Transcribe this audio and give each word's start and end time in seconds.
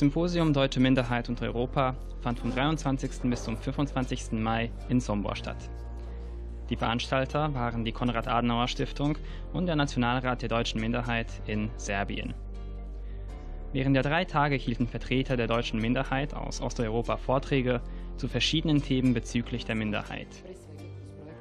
Das 0.00 0.06
Symposium 0.06 0.54
Deutsche 0.54 0.80
Minderheit 0.80 1.28
und 1.28 1.42
Europa 1.42 1.94
fand 2.22 2.38
vom 2.38 2.50
23. 2.50 3.28
bis 3.28 3.44
zum 3.44 3.58
25. 3.58 4.32
Mai 4.32 4.70
in 4.88 4.98
Sombor 4.98 5.36
statt. 5.36 5.68
Die 6.70 6.76
Veranstalter 6.76 7.52
waren 7.52 7.84
die 7.84 7.92
Konrad-Adenauer-Stiftung 7.92 9.18
und 9.52 9.66
der 9.66 9.76
Nationalrat 9.76 10.40
der 10.40 10.48
deutschen 10.48 10.80
Minderheit 10.80 11.26
in 11.46 11.68
Serbien. 11.76 12.32
Während 13.74 13.94
der 13.94 14.02
drei 14.02 14.24
Tage 14.24 14.54
hielten 14.54 14.86
Vertreter 14.86 15.36
der 15.36 15.48
deutschen 15.48 15.78
Minderheit 15.78 16.32
aus 16.32 16.62
Osteuropa 16.62 17.18
Vorträge 17.18 17.82
zu 18.16 18.26
verschiedenen 18.26 18.82
Themen 18.82 19.12
bezüglich 19.12 19.66
der 19.66 19.74
Minderheit. 19.74 20.28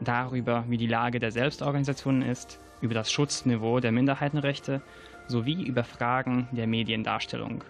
Darüber, 0.02 0.66
wie 0.68 0.78
die 0.78 0.88
Lage 0.88 1.20
der 1.20 1.32
Selbstorganisationen 1.32 2.24
ist, 2.24 2.60
über 2.82 2.94
das 2.94 3.10
Schutzniveau 3.10 3.80
der 3.80 3.94
Minderheitenrechte 3.94 4.82
sowie 5.30 5.64
über 5.64 5.86
Fragen 5.86 6.50
der 6.52 6.68
Mediendarstellung. 6.68 7.64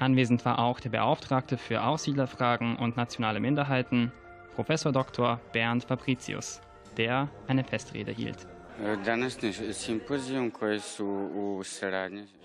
Anwesend 0.00 0.46
war 0.46 0.58
auch 0.58 0.80
der 0.80 0.88
Beauftragte 0.88 1.58
für 1.58 1.84
Aussiedlerfragen 1.84 2.76
und 2.76 2.96
nationale 2.96 3.38
Minderheiten, 3.38 4.10
Professor 4.54 4.92
Dr. 4.92 5.38
Bernd 5.52 5.84
Fabricius, 5.84 6.62
der 6.96 7.28
eine 7.46 7.64
Festrede 7.64 8.10
hielt. 8.10 8.46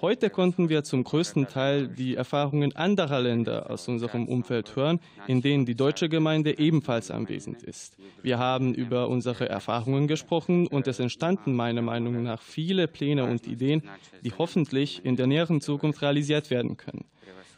Heute 0.01 0.29
konnten 0.29 0.67
wir 0.67 0.83
zum 0.83 1.03
größten 1.05 1.47
Teil 1.47 1.87
die 1.87 2.15
Erfahrungen 2.15 2.75
anderer 2.75 3.21
Länder 3.21 3.69
aus 3.69 3.87
unserem 3.87 4.27
Umfeld 4.27 4.75
hören, 4.75 4.99
in 5.27 5.41
denen 5.41 5.65
die 5.65 5.75
deutsche 5.75 6.09
Gemeinde 6.09 6.59
ebenfalls 6.59 7.09
anwesend 7.09 7.63
ist. 7.63 7.95
Wir 8.21 8.37
haben 8.37 8.73
über 8.73 9.07
unsere 9.07 9.47
Erfahrungen 9.47 10.09
gesprochen 10.09 10.67
und 10.67 10.87
es 10.87 10.99
entstanden 10.99 11.55
meiner 11.55 11.81
Meinung 11.81 12.21
nach 12.21 12.41
viele 12.41 12.89
Pläne 12.89 13.23
und 13.23 13.47
Ideen, 13.47 13.83
die 14.25 14.33
hoffentlich 14.37 15.05
in 15.05 15.15
der 15.15 15.27
näheren 15.27 15.61
Zukunft 15.61 16.01
realisiert 16.01 16.49
werden 16.49 16.75
können. 16.75 17.05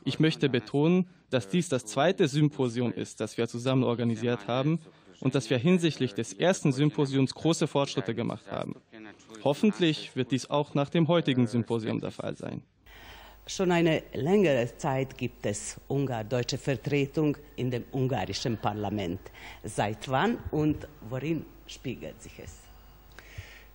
Ich 0.07 0.21
möchte 0.21 0.47
betonen, 0.47 1.05
dass 1.29 1.49
dies 1.49 1.67
das 1.67 1.85
zweite 1.85 2.29
Symposium 2.29 2.93
ist, 2.93 3.19
das 3.19 3.37
wir 3.37 3.49
zusammen 3.49 3.83
organisiert 3.83 4.47
haben 4.47 4.79
und 5.19 5.35
dass 5.35 5.49
wir 5.49 5.57
hinsichtlich 5.57 6.13
des 6.13 6.31
ersten 6.31 6.71
Symposiums 6.71 7.35
große 7.35 7.67
Fortschritte 7.67 8.15
gemacht 8.15 8.49
haben. 8.49 8.75
Hoffentlich 9.43 10.15
wird 10.15 10.31
dies 10.31 10.49
auch 10.49 10.73
nach 10.75 10.89
dem 10.89 11.09
heutigen 11.09 11.45
Symposium 11.45 11.99
der 11.99 12.11
Fall 12.11 12.37
sein. 12.37 12.61
Schon 13.47 13.69
eine 13.69 14.01
längere 14.13 14.77
Zeit 14.77 15.17
gibt 15.17 15.45
es 15.45 15.77
ungardeutsche 15.89 16.57
Vertretung 16.57 17.35
in 17.57 17.69
dem 17.69 17.83
ungarischen 17.91 18.55
Parlament. 18.55 19.19
Seit 19.65 20.07
wann 20.07 20.37
und 20.51 20.87
worin 21.09 21.45
spiegelt 21.65 22.21
sich 22.21 22.39
es? 22.41 22.66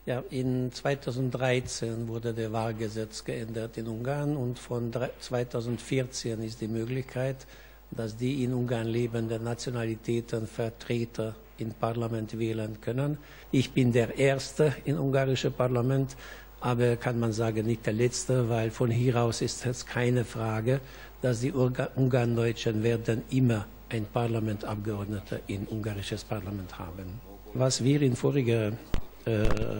Ja, 0.04 0.20
in 0.30 0.72
2013 0.72 2.08
wurde 2.08 2.34
der 2.34 2.52
Wahlgesetz 2.52 3.22
geändert 3.22 3.76
in 3.76 3.86
Ungarn 3.86 4.36
und 4.36 4.58
von 4.58 4.90
2014 4.92 6.42
ist 6.42 6.60
die 6.60 6.66
Möglichkeit, 6.66 7.46
dass 7.92 8.16
die 8.16 8.42
in 8.42 8.52
Ungarn 8.52 8.88
lebenden 8.88 9.44
Nationalitäten 9.44 10.48
Vertreter 10.48 11.36
im 11.58 11.70
Parlament 11.70 12.36
wählen 12.36 12.80
können. 12.80 13.16
Ich 13.52 13.70
bin 13.70 13.92
der 13.92 14.18
Erste 14.18 14.74
im 14.84 14.98
ungarischen 14.98 15.52
Parlament, 15.52 16.16
aber 16.58 16.96
kann 16.96 17.20
man 17.20 17.32
sagen, 17.32 17.66
nicht 17.66 17.86
der 17.86 17.92
Letzte, 17.92 18.48
weil 18.48 18.72
von 18.72 18.90
hier 18.90 19.22
aus 19.22 19.40
ist 19.40 19.64
es 19.66 19.86
keine 19.86 20.24
Frage, 20.24 20.80
dass 21.20 21.42
die 21.42 21.52
Ungarndeutschen 21.52 22.82
werden 22.82 23.22
immer 23.30 23.66
ein 23.88 24.04
Parlamentabgeordneter 24.06 25.38
in 25.46 25.64
ungarisches 25.68 26.24
Parlament 26.24 26.76
haben. 26.76 27.20
Was 27.54 27.84
wir 27.84 28.02
in 28.02 28.16
voriger 28.16 28.72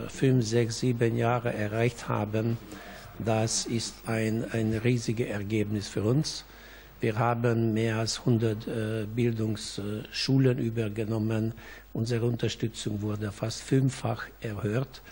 fünf, 0.09 0.45
sechs, 0.47 0.81
sieben 0.81 1.17
Jahre 1.17 1.53
erreicht 1.53 2.09
haben, 2.09 2.57
das 3.19 3.67
ist 3.67 3.95
ein, 4.07 4.45
ein 4.53 4.73
riesiges 4.75 5.29
Ergebnis 5.29 5.89
für 5.89 6.03
uns. 6.03 6.45
Wir 7.01 7.19
haben 7.19 7.73
mehr 7.73 7.97
als 7.97 8.21
100 8.21 8.67
äh, 8.67 9.07
Bildungsschulen 9.13 10.59
übergenommen. 10.59 11.53
Unsere 11.93 12.27
Unterstützung 12.27 13.03
wurde 13.03 13.33
fast 13.33 13.63
fünffach 13.63 14.27
erhöht. 14.41 15.03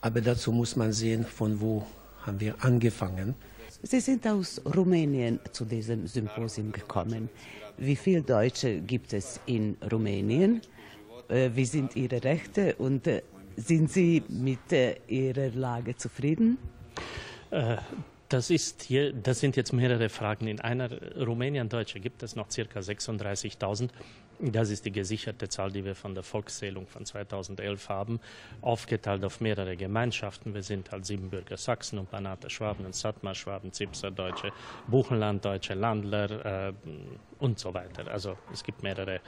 Aber 0.00 0.20
dazu 0.20 0.52
muss 0.52 0.74
man 0.74 0.92
sehen, 0.92 1.24
von 1.24 1.60
wo 1.60 1.86
haben 2.22 2.40
wir 2.40 2.54
angefangen. 2.64 3.34
Sie 3.82 4.00
sind 4.00 4.26
aus 4.26 4.60
Rumänien 4.64 5.38
zu 5.52 5.66
diesem 5.66 6.06
Symposium 6.06 6.72
gekommen. 6.72 7.28
Wie 7.76 7.96
viele 7.96 8.22
Deutsche 8.22 8.80
gibt 8.80 9.12
es 9.12 9.38
in 9.44 9.76
Rumänien? 9.92 10.62
Äh, 11.28 11.50
wie 11.54 11.66
sind 11.66 11.94
Ihre 11.94 12.24
Rechte 12.24 12.74
und 12.76 13.06
sind 13.56 13.90
Sie 13.90 14.22
mit 14.28 14.72
äh, 14.72 14.96
Ihrer 15.08 15.50
Lage 15.50 15.96
zufrieden? 15.96 16.58
Das, 18.34 18.50
ist 18.50 18.82
hier, 18.82 19.12
das 19.12 19.38
sind 19.38 19.54
jetzt 19.54 19.72
mehrere 19.72 20.08
Fragen. 20.08 20.48
In 20.48 20.60
einer 20.60 20.90
Rumänien-Deutsche 21.14 22.00
gibt 22.00 22.20
es 22.24 22.34
noch 22.34 22.48
ca. 22.48 22.80
36.000. 22.80 23.90
Das 24.40 24.70
ist 24.70 24.84
die 24.84 24.90
gesicherte 24.90 25.48
Zahl, 25.48 25.70
die 25.70 25.84
wir 25.84 25.94
von 25.94 26.14
der 26.14 26.24
Volkszählung 26.24 26.88
von 26.88 27.06
2011 27.06 27.88
haben, 27.88 28.18
aufgeteilt 28.60 29.24
auf 29.24 29.40
mehrere 29.40 29.76
Gemeinschaften. 29.76 30.52
Wir 30.52 30.64
sind 30.64 30.90
halt 30.90 31.06
Siebenbürger 31.06 31.56
Sachsen 31.56 31.96
und 32.00 32.10
Banate 32.10 32.50
Schwaben 32.50 32.84
und 32.84 32.96
Sattmar 32.96 33.36
Schwaben, 33.36 33.72
Zipser 33.72 34.10
Deutsche, 34.10 34.50
Buchenland 34.88 35.44
Deutsche, 35.44 35.74
Landler 35.74 36.70
äh, 36.70 36.72
und 37.38 37.60
so 37.60 37.72
weiter. 37.72 38.10
Also 38.10 38.36
es 38.52 38.64
gibt 38.64 38.82
mehrere, 38.82 39.20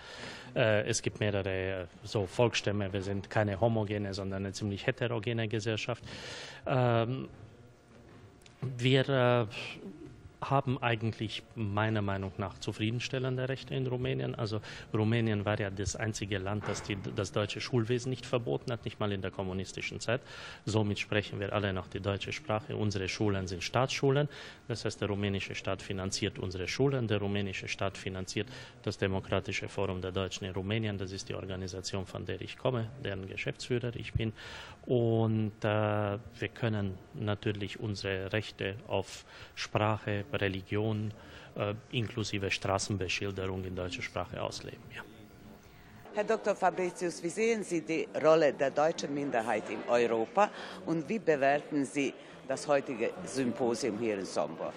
äh, 0.56 0.82
es 0.88 1.00
gibt 1.00 1.20
mehrere 1.20 1.82
äh, 1.82 1.86
so 2.02 2.26
Volksstämme. 2.26 2.92
Wir 2.92 3.02
sind 3.02 3.30
keine 3.30 3.60
homogene, 3.60 4.12
sondern 4.14 4.44
eine 4.44 4.52
ziemlich 4.52 4.84
heterogene 4.84 5.46
Gesellschaft. 5.46 6.02
Ähm, 6.66 7.28
wir 8.60 9.08
äh, 9.08 9.46
haben 10.50 10.82
eigentlich 10.82 11.42
meiner 11.54 12.02
Meinung 12.02 12.32
nach 12.38 12.58
zufriedenstellende 12.58 13.48
Rechte 13.48 13.74
in 13.74 13.86
Rumänien. 13.86 14.34
Also 14.34 14.60
Rumänien 14.92 15.44
war 15.44 15.58
ja 15.58 15.70
das 15.70 15.96
einzige 15.96 16.38
Land, 16.38 16.64
das 16.68 16.82
die, 16.82 16.96
das 17.14 17.32
deutsche 17.32 17.60
Schulwesen 17.60 18.10
nicht 18.10 18.26
verboten 18.26 18.70
hat, 18.72 18.84
nicht 18.84 19.00
mal 19.00 19.12
in 19.12 19.22
der 19.22 19.30
kommunistischen 19.30 20.00
Zeit. 20.00 20.20
Somit 20.64 20.98
sprechen 20.98 21.40
wir 21.40 21.52
alle 21.52 21.72
noch 21.72 21.88
die 21.88 22.00
deutsche 22.00 22.32
Sprache. 22.32 22.76
Unsere 22.76 23.08
Schulen 23.08 23.46
sind 23.46 23.62
Staatsschulen. 23.62 24.28
Das 24.68 24.84
heißt, 24.84 25.00
der 25.00 25.08
rumänische 25.08 25.54
Staat 25.54 25.82
finanziert 25.82 26.38
unsere 26.38 26.68
Schulen. 26.68 27.08
Der 27.08 27.18
rumänische 27.18 27.68
Staat 27.68 27.96
finanziert 27.96 28.48
das 28.82 28.98
Demokratische 28.98 29.68
Forum 29.68 30.00
der 30.02 30.12
Deutschen 30.12 30.46
in 30.46 30.52
Rumänien. 30.52 30.98
Das 30.98 31.12
ist 31.12 31.28
die 31.28 31.34
Organisation, 31.34 32.06
von 32.06 32.26
der 32.26 32.40
ich 32.40 32.58
komme, 32.58 32.90
deren 33.02 33.26
Geschäftsführer 33.26 33.94
ich 33.96 34.12
bin. 34.12 34.32
Und 34.86 35.64
äh, 35.64 35.68
wir 35.68 36.48
können 36.54 36.96
natürlich 37.14 37.80
unsere 37.80 38.32
Rechte 38.32 38.76
auf 38.86 39.24
Sprache, 39.56 40.24
Religion 40.32 41.12
äh, 41.56 41.74
inklusive 41.90 42.50
Straßenbeschilderung 42.50 43.64
in 43.64 43.74
deutscher 43.74 44.02
Sprache 44.02 44.40
ausleben. 44.40 44.82
Ja. 44.94 45.02
Herr 46.14 46.24
Dr. 46.24 46.54
Fabricius, 46.54 47.22
wie 47.22 47.28
sehen 47.28 47.62
Sie 47.62 47.82
die 47.82 48.08
Rolle 48.22 48.52
der 48.52 48.70
deutschen 48.70 49.12
Minderheit 49.12 49.68
in 49.68 49.82
Europa 49.88 50.50
und 50.86 51.06
wie 51.08 51.18
bewerten 51.18 51.84
Sie 51.84 52.14
das 52.48 52.66
heutige 52.66 53.10
Symposium 53.24 53.98
hier 53.98 54.18
in 54.18 54.24
Sombor? 54.24 54.72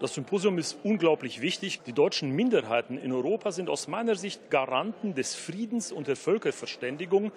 Das 0.00 0.14
Symposium 0.14 0.58
ist 0.58 0.78
unglaublich 0.84 1.40
wichtig. 1.40 1.80
Die 1.82 1.92
deutschen 1.92 2.30
Minderheiten 2.30 2.98
in 2.98 3.10
Europa 3.10 3.50
sind 3.50 3.68
aus 3.68 3.88
meiner 3.88 4.14
Sicht 4.14 4.48
Garanten 4.48 5.14
des 5.14 5.34
Friedens 5.34 5.90
und 5.90 6.06
der 6.06 6.14
Völkerverständigung, 6.14 7.32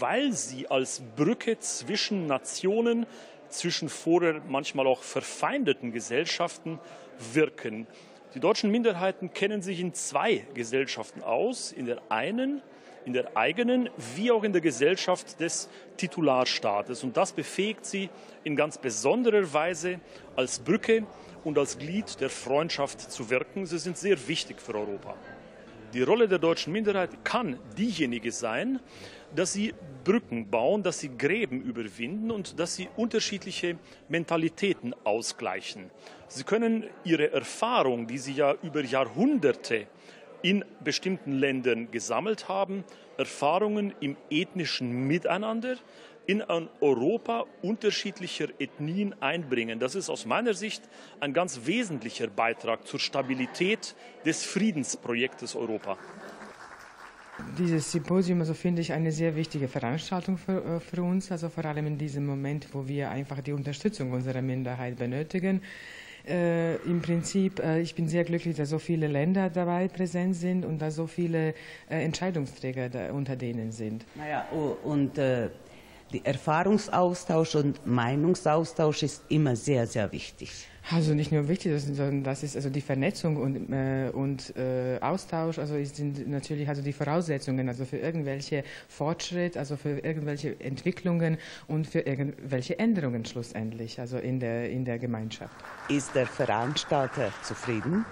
weil 0.00 0.32
sie 0.32 0.66
als 0.66 1.02
Brücke 1.14 1.60
zwischen 1.60 2.26
Nationen, 2.26 3.06
zwischen 3.48 3.88
vorher 3.88 4.42
manchmal 4.48 4.88
auch 4.88 5.04
verfeindeten 5.04 5.92
Gesellschaften 5.92 6.80
wirken. 7.32 7.86
Die 8.34 8.40
deutschen 8.40 8.72
Minderheiten 8.72 9.32
kennen 9.32 9.62
sich 9.62 9.78
in 9.78 9.94
zwei 9.94 10.44
Gesellschaften 10.54 11.22
aus. 11.22 11.70
In 11.70 11.86
der 11.86 12.02
einen, 12.08 12.60
in 13.04 13.12
der 13.12 13.36
eigenen, 13.36 13.88
wie 14.16 14.32
auch 14.32 14.42
in 14.42 14.52
der 14.52 14.60
Gesellschaft 14.60 15.38
des 15.38 15.68
Titularstaates. 15.96 17.04
Und 17.04 17.16
das 17.16 17.32
befähigt 17.32 17.86
sie 17.86 18.10
in 18.42 18.56
ganz 18.56 18.78
besonderer 18.78 19.52
Weise 19.52 20.00
als 20.34 20.58
Brücke 20.58 21.06
und 21.44 21.58
als 21.58 21.78
Glied 21.78 22.20
der 22.20 22.30
Freundschaft 22.30 23.00
zu 23.00 23.30
wirken. 23.30 23.66
Sie 23.66 23.78
sind 23.78 23.96
sehr 23.96 24.28
wichtig 24.28 24.60
für 24.60 24.74
Europa. 24.74 25.14
Die 25.92 26.02
Rolle 26.02 26.28
der 26.28 26.38
deutschen 26.38 26.72
Minderheit 26.72 27.24
kann 27.24 27.58
diejenige 27.76 28.30
sein, 28.30 28.78
dass 29.34 29.52
sie 29.52 29.74
Brücken 30.04 30.48
bauen, 30.48 30.82
dass 30.82 31.00
sie 31.00 31.16
Gräben 31.16 31.62
überwinden 31.62 32.30
und 32.30 32.58
dass 32.58 32.76
sie 32.76 32.88
unterschiedliche 32.96 33.76
Mentalitäten 34.08 34.94
ausgleichen. 35.04 35.90
Sie 36.28 36.44
können 36.44 36.84
ihre 37.04 37.32
Erfahrung, 37.32 38.06
die 38.06 38.18
sie 38.18 38.32
ja 38.32 38.54
über 38.62 38.82
Jahrhunderte 38.82 39.86
in 40.42 40.64
bestimmten 40.82 41.32
Ländern 41.32 41.90
gesammelt 41.90 42.48
haben, 42.48 42.84
Erfahrungen 43.18 43.92
im 44.00 44.16
ethnischen 44.30 45.06
Miteinander, 45.06 45.76
in 46.30 46.42
ein 46.42 46.68
Europa 46.80 47.44
unterschiedlicher 47.60 48.46
Ethnien 48.60 49.20
einbringen. 49.20 49.80
Das 49.80 49.96
ist 49.96 50.08
aus 50.08 50.26
meiner 50.26 50.54
Sicht 50.54 50.80
ein 51.18 51.32
ganz 51.32 51.62
wesentlicher 51.64 52.28
Beitrag 52.28 52.86
zur 52.86 53.00
Stabilität 53.00 53.96
des 54.24 54.44
Friedensprojektes 54.44 55.56
Europa. 55.56 55.98
Dieses 57.58 57.90
Symposium, 57.90 58.38
also 58.38 58.54
finde 58.54 58.80
ich 58.80 58.92
eine 58.92 59.10
sehr 59.10 59.34
wichtige 59.34 59.66
Veranstaltung 59.66 60.38
für, 60.38 60.76
äh, 60.76 60.78
für, 60.78 61.02
uns, 61.02 61.32
also 61.32 61.48
vor 61.48 61.64
allem 61.64 61.86
in 61.88 61.98
diesem 61.98 62.26
Moment, 62.26 62.68
wo 62.72 62.86
wir 62.86 63.10
einfach 63.10 63.40
die 63.40 63.52
Unterstützung 63.52 64.12
unserer 64.12 64.42
Minderheit 64.42 64.98
benötigen. 64.98 65.62
Äh, 66.28 66.76
Im 66.84 67.02
Prinzip, 67.02 67.58
äh, 67.58 67.80
ich 67.80 67.96
bin 67.96 68.06
sehr 68.06 68.22
glücklich, 68.22 68.56
dass 68.56 68.68
so 68.68 68.78
viele 68.78 69.08
Länder 69.08 69.50
dabei 69.50 69.88
präsent 69.88 70.36
sind 70.36 70.64
und 70.64 70.78
dass 70.80 70.94
so 70.94 71.08
viele 71.08 71.54
äh, 71.88 72.04
Entscheidungsträger 72.04 72.88
da 72.88 73.10
unter 73.12 73.34
denen 73.34 73.72
sind. 73.72 74.04
Naja, 74.14 74.46
und 74.84 75.18
äh, 75.18 75.48
der 76.12 76.26
Erfahrungsaustausch 76.26 77.54
und 77.54 77.86
Meinungsaustausch 77.86 79.02
ist 79.02 79.22
immer 79.28 79.56
sehr, 79.56 79.86
sehr 79.86 80.10
wichtig. 80.12 80.50
Also 80.92 81.14
nicht 81.14 81.30
nur 81.30 81.46
wichtig, 81.46 81.80
sondern 81.80 82.24
das 82.24 82.42
ist 82.42 82.56
also 82.56 82.68
die 82.68 82.80
Vernetzung 82.80 83.36
und, 83.36 83.72
äh, 83.72 84.10
und 84.12 84.56
äh, 84.56 84.98
Austausch, 85.00 85.60
also 85.60 85.74
sind 85.84 86.28
natürlich 86.28 86.68
also 86.68 86.82
die 86.82 86.92
Voraussetzungen, 86.92 87.68
also 87.68 87.84
für 87.84 87.98
irgendwelche 87.98 88.64
Fortschritt, 88.88 89.56
also 89.56 89.76
für 89.76 90.00
irgendwelche 90.00 90.58
Entwicklungen 90.58 91.38
und 91.68 91.86
für 91.86 92.00
irgendwelche 92.00 92.76
Änderungen 92.80 93.24
schlussendlich, 93.24 94.00
also 94.00 94.18
in 94.18 94.40
der, 94.40 94.68
in 94.70 94.84
der 94.84 94.98
Gemeinschaft. 94.98 95.54
Ist 95.88 96.12
der 96.16 96.26
Veranstalter 96.26 97.32
zufrieden? 97.42 98.04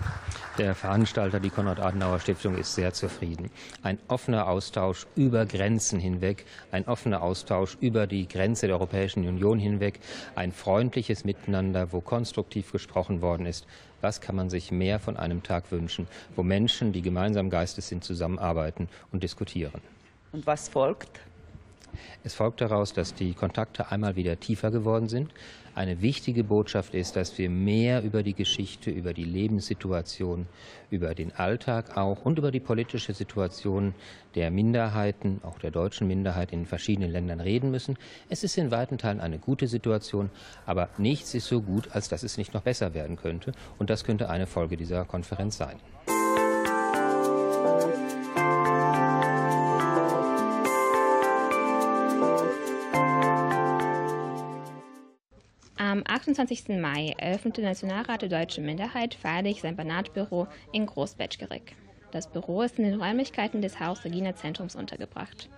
Der 0.57 0.77
Veranstalter, 0.77 1.41
die 1.41 1.51
Konrad-Adenauer-Stiftung, 1.51 2.57
ist 2.57 2.77
sehr 2.77 2.93
zufrieden. 2.93 3.51
Ein 3.83 3.99
offener 4.07 4.47
Austausch 4.47 5.07
über 5.17 5.47
Grenzen 5.47 5.99
hinweg, 5.99 6.45
ein 6.71 6.87
offener 6.87 7.23
Austausch 7.23 7.77
über 7.81 8.07
die 8.07 8.29
Grenze 8.29 8.69
der 8.69 8.77
Europäischen 8.77 9.27
Union 9.27 9.59
hinweg, 9.59 9.99
ein 10.37 10.53
freundliches 10.53 11.25
Miteinander, 11.25 11.93
wo 11.93 12.01
konstruktiv 12.01 12.68
gesprochen 12.73 13.20
worden 13.20 13.47
ist. 13.47 13.67
Was 14.00 14.20
kann 14.20 14.37
man 14.37 14.50
sich 14.50 14.70
mehr 14.70 15.00
von 15.00 15.17
einem 15.17 15.43
Tag 15.43 15.70
wünschen, 15.73 16.06
wo 16.37 16.43
Menschen, 16.43 16.93
die 16.93 17.03
gemeinsam 17.03 17.50
Geistes 17.50 17.88
sind, 17.88 18.05
zusammenarbeiten 18.05 18.88
und 19.12 19.23
diskutieren? 19.23 19.81
Und 20.32 20.47
was 20.47 20.69
folgt? 20.69 21.20
Es 22.25 22.35
folgt 22.35 22.61
daraus, 22.61 22.93
dass 22.93 23.15
die 23.15 23.35
Kontakte 23.35 23.91
einmal 23.91 24.17
wieder 24.17 24.39
tiefer 24.39 24.71
geworden 24.71 25.09
sind. 25.09 25.33
Eine 25.75 26.03
wichtige 26.03 26.43
Botschaft 26.43 26.95
ist, 26.95 27.15
dass 27.15 27.39
wir 27.39 27.49
mehr 27.49 28.03
über 28.03 28.23
die 28.23 28.35
Geschichte, 28.35 28.91
über 28.91 29.15
die 29.15 29.25
Lebenssituation, 29.25 30.47
über 30.91 31.15
den 31.15 31.33
Alltag 31.35 31.97
auch 31.97 32.25
und 32.25 32.39
über 32.39 32.50
die 32.50 32.61
politische 32.61 33.15
Situation 33.15 33.95
der 34.35 34.50
Minderheiten, 34.50 35.41
auch 35.45 35.59
der 35.59 35.71
deutschen 35.71 36.09
Minderheit 36.09 36.53
in 36.53 36.67
verschiedenen 36.67 37.12
Ländern 37.12 37.41
reden 37.41 37.71
müssen. 37.71 37.97
Es 38.29 38.43
ist 38.43 38.59
in 38.59 38.71
weiten 38.71 38.99
Teilen 38.99 39.21
eine 39.21 39.39
gute 39.39 39.69
Situation, 39.69 40.31
aber 40.67 40.89
nichts 40.99 41.35
ist 41.35 41.47
so 41.47 41.62
gut, 41.62 41.91
als 41.93 42.09
dass 42.09 42.25
es 42.25 42.39
nicht 42.39 42.55
noch 42.55 42.62
besser 42.62 42.95
werden 42.95 43.17
könnte. 43.17 43.53
Und 43.79 43.89
das 43.89 44.05
könnte 44.05 44.29
eine 44.29 44.49
Folge 44.49 44.77
dieser 44.77 45.05
Konferenz 45.05 45.59
sein. 45.59 45.77
28. 56.19 56.81
Mai 56.81 57.15
eröffnete 57.17 57.61
der 57.61 57.70
Nationalrat 57.70 58.23
der 58.23 58.29
deutschen 58.29 58.67
Minderheit 58.67 59.15
feierlich 59.15 59.61
sein 59.61 59.76
Banatbüro 59.76 60.49
in 60.73 60.85
Großbetschgerig. 60.85 61.76
Das 62.11 62.29
Büro 62.29 62.62
ist 62.62 62.76
in 62.76 62.85
den 62.87 63.00
Räumlichkeiten 63.00 63.62
des 63.62 63.79
Haus 63.79 64.05
Regina 64.05 64.35
Zentrums 64.35 64.75
untergebracht. 64.75 65.49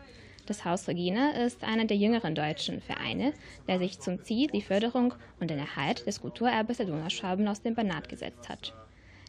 Das 0.45 0.67
Haus 0.67 0.87
Regina 0.87 1.31
ist 1.31 1.65
einer 1.65 1.87
der 1.87 1.97
jüngeren 1.97 2.35
deutschen 2.35 2.83
Vereine, 2.83 3.33
der 3.69 3.79
sich 3.79 4.01
zum 4.01 4.23
Ziel 4.23 4.49
die 4.49 4.61
Förderung 4.61 5.15
und 5.41 5.49
den 5.49 5.59
Erhalt 5.59 6.07
des 6.07 6.21
Kulturerbes 6.21 6.77
der 6.77 6.87
Donauschwaben 6.87 7.49
aus 7.49 7.63
dem 7.63 7.75
Banat 7.75 8.11
gesetzt 8.11 8.51
hat. 8.51 8.75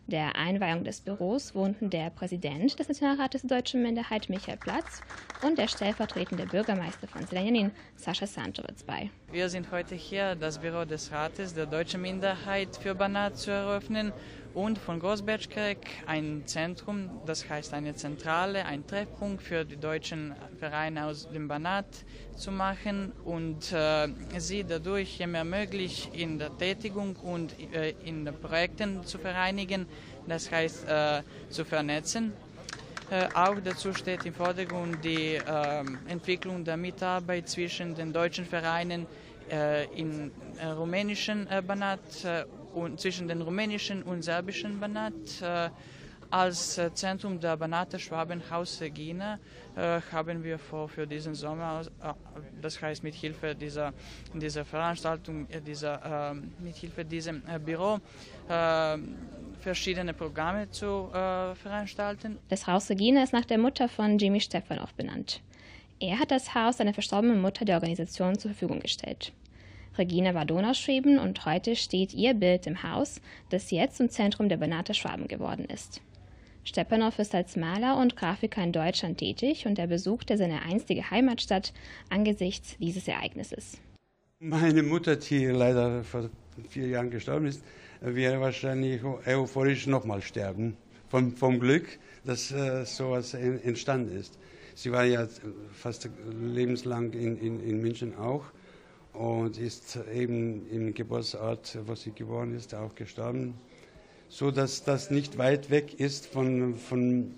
Der 0.08 0.36
Einweihung 0.36 0.84
des 0.84 1.00
Büros 1.00 1.56
wohnten 1.56 1.90
der 1.90 2.10
Präsident 2.10 2.78
des 2.78 2.88
Nationalrates 2.88 3.44
der 3.44 3.58
deutschen 3.58 3.82
Minderheit 3.82 4.30
Michael 4.30 4.58
Platz 4.58 5.02
und 5.42 5.58
der 5.58 5.68
stellvertretende 5.68 6.46
Bürgermeister 6.48 7.08
von 7.08 7.26
Selenin 7.26 7.72
Sascha 7.96 8.28
Santowitz 8.28 8.84
bei. 8.84 9.10
Wir 9.32 9.48
sind 9.50 9.72
heute 9.72 9.96
hier, 9.96 10.36
das 10.36 10.60
Büro 10.60 10.86
des 10.86 11.12
Rates 11.12 11.54
der 11.54 11.66
deutschen 11.66 12.02
Minderheit 12.02 12.76
für 12.76 12.96
Banat 12.96 13.38
zu 13.38 13.52
eröffnen 13.52 14.12
und 14.54 14.78
von 14.78 15.00
Großbergkirch 15.00 15.78
ein 16.06 16.44
Zentrum, 16.46 17.10
das 17.26 17.50
heißt 17.50 17.74
eine 17.74 17.96
Zentrale, 17.96 18.66
ein 18.66 18.86
Treffpunkt 18.86 19.42
für 19.42 19.66
die 19.66 19.78
deutschen 19.78 20.36
Vereine 20.60 21.06
aus 21.06 21.30
dem 21.30 21.48
Banat 21.48 21.86
zu 22.36 22.52
machen 22.52 23.12
und 23.24 23.72
äh, 23.72 24.08
sie 24.38 24.64
dadurch 24.64 25.26
mehr 25.26 25.44
möglich 25.44 26.10
in 26.14 26.38
der 26.38 26.58
Tätigung 26.58 27.16
und 27.16 27.56
äh, 27.74 27.94
in 28.04 28.26
den 28.26 28.36
Projekten 28.40 29.04
zu 29.06 29.18
vereinigen, 29.18 29.86
das 30.28 30.52
heißt 30.52 30.88
äh, 30.88 31.22
zu 31.50 31.64
vernetzen. 31.64 32.34
Äh, 33.12 33.28
auch 33.34 33.56
dazu 33.62 33.94
steht 33.94 34.26
im 34.26 34.34
Vordergrund 34.34 35.04
die 35.04 35.38
ähm, 35.46 36.00
Entwicklung 36.08 36.64
der 36.64 36.78
Mitarbeit 36.78 37.50
zwischen 37.50 37.94
den 37.94 38.14
deutschen 38.14 38.46
Vereinen 38.46 39.06
äh, 39.50 39.84
im 40.00 40.32
äh, 40.58 40.68
rumänischen 40.68 41.46
Banat 41.68 42.00
und 42.74 43.00
zwischen 43.00 43.28
den 43.28 43.42
rumänischen 43.42 44.04
und 44.04 44.22
serbischen 44.24 44.80
Banat. 44.80 45.14
Äh, 45.42 45.70
als 46.30 46.78
äh, 46.78 46.94
Zentrum 46.94 47.42
der 47.42 47.58
Banate 47.58 48.00
Schwabenhaus 48.00 48.80
Regina 48.80 49.38
äh, 49.76 50.00
haben 50.14 50.44
wir 50.46 50.58
vor 50.58 50.88
für 50.88 51.06
diesen 51.06 51.36
Sommer, 51.36 51.82
das 52.62 52.82
heißt 52.82 53.04
mit 53.04 53.16
Hilfe 53.16 53.54
dieser, 53.54 53.94
dieser 54.34 54.64
Veranstaltung, 54.64 55.46
dieser, 55.68 56.34
mit 56.60 56.78
Hilfe 56.78 57.04
diesem 57.04 57.42
Büro, 57.66 58.00
verschiedene 59.60 60.14
Programme 60.14 60.72
zu 60.72 61.10
veranstalten. 61.12 62.38
Das 62.48 62.66
Haus 62.66 62.90
Regina 62.90 63.24
ist 63.24 63.34
nach 63.34 63.46
der 63.46 63.58
Mutter 63.58 63.90
von 63.90 64.18
Jimmy 64.18 64.40
Stefanov 64.40 64.94
benannt. 64.94 65.42
Er 66.00 66.18
hat 66.18 66.32
das 66.32 66.56
Haus 66.56 66.78
seiner 66.78 66.94
verstorbenen 66.94 67.42
Mutter 67.42 67.66
der 67.66 67.76
Organisation 67.76 68.40
zur 68.40 68.52
Verfügung 68.52 68.80
gestellt. 68.80 69.34
Regina 69.98 70.34
war 70.34 70.46
Donauschweben 70.46 71.20
und 71.20 71.46
heute 71.46 71.76
steht 71.76 72.14
ihr 72.14 72.34
Bild 72.34 72.66
im 72.66 72.82
Haus, 72.82 73.20
das 73.50 73.72
jetzt 73.72 73.98
zum 73.98 74.10
Zentrum 74.10 74.48
der 74.48 74.58
Banater 74.58 74.94
Schwaben 74.94 75.28
geworden 75.28 75.66
ist. 75.66 76.02
Stepanow 76.64 77.18
ist 77.20 77.36
als 77.36 77.56
Maler 77.56 77.98
und 77.98 78.16
Grafiker 78.16 78.64
in 78.64 78.72
Deutschland 78.72 79.18
tätig 79.18 79.66
und 79.66 79.80
er 79.80 79.88
besuchte 79.88 80.38
seine 80.38 80.62
einstige 80.62 81.10
Heimatstadt 81.10 81.74
angesichts 82.10 82.78
dieses 82.80 83.08
Ereignisses. 83.08 83.80
Meine 84.40 84.84
Mutter, 84.84 85.18
die 85.18 85.46
leider 85.48 86.04
vor 86.04 86.30
vier 86.70 86.88
Jahren 86.88 87.10
gestorben 87.10 87.48
ist, 87.48 87.64
wäre 88.00 88.40
wahrscheinlich 88.40 89.04
euphorisch 89.04 89.88
nochmal 89.88 90.22
sterben. 90.22 90.78
Vom, 91.10 91.36
vom 91.36 91.60
Glück, 91.60 92.00
dass 92.24 92.52
äh, 92.52 92.86
sowas 92.86 93.34
entstanden 93.34 94.18
ist. 94.18 94.40
Sie 94.76 94.92
war 94.94 95.04
ja 95.04 95.28
fast 95.74 96.10
lebenslang 96.42 97.12
in, 97.12 97.38
in, 97.38 97.60
in 97.60 97.82
München 97.82 98.16
auch 98.16 98.46
und 99.14 99.58
ist 99.58 100.00
eben 100.14 100.70
im 100.70 100.94
Geburtsort, 100.94 101.78
wo 101.86 101.96
sie 101.96 102.12
geboren 102.12 102.56
ist, 102.56 102.74
auch 102.74 102.96
gestorben. 102.96 103.56
So 104.30 104.52
dass 104.52 104.84
das 104.84 105.12
nicht 105.12 105.38
weit 105.38 105.70
weg 105.70 106.00
ist 106.00 106.26
von, 106.28 106.76
von 106.76 107.36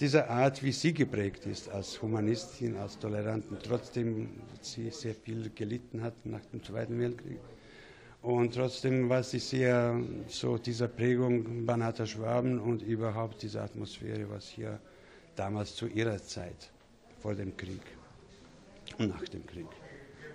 dieser 0.00 0.30
Art, 0.30 0.62
wie 0.62 0.72
sie 0.72 0.92
geprägt 0.92 1.46
ist 1.46 1.68
als 1.68 2.00
Humanistin, 2.00 2.76
als 2.76 2.98
Tolerantin, 2.98 3.58
trotzdem 3.62 4.28
sie 4.60 4.90
sehr 4.90 5.14
viel 5.14 5.50
gelitten 5.54 6.02
hat 6.02 6.14
nach 6.24 6.44
dem 6.52 6.62
Zweiten 6.62 6.98
Weltkrieg. 6.98 7.38
Und 8.22 8.54
trotzdem 8.54 9.08
war 9.08 9.22
sie 9.22 9.38
sehr 9.38 10.00
so 10.26 10.58
dieser 10.58 10.88
Prägung 10.88 11.64
Banater 11.64 12.06
Schwaben 12.06 12.58
und 12.58 12.82
überhaupt 12.82 13.42
diese 13.42 13.62
Atmosphäre, 13.62 14.28
was 14.28 14.48
hier 14.48 14.80
damals 15.36 15.76
zu 15.76 15.86
ihrer 15.86 16.22
Zeit 16.22 16.70
vor 17.20 17.34
dem 17.34 17.56
Krieg 17.56 17.82
und 18.98 19.08
nach 19.08 19.28
dem 19.28 19.46
Krieg. 19.46 19.66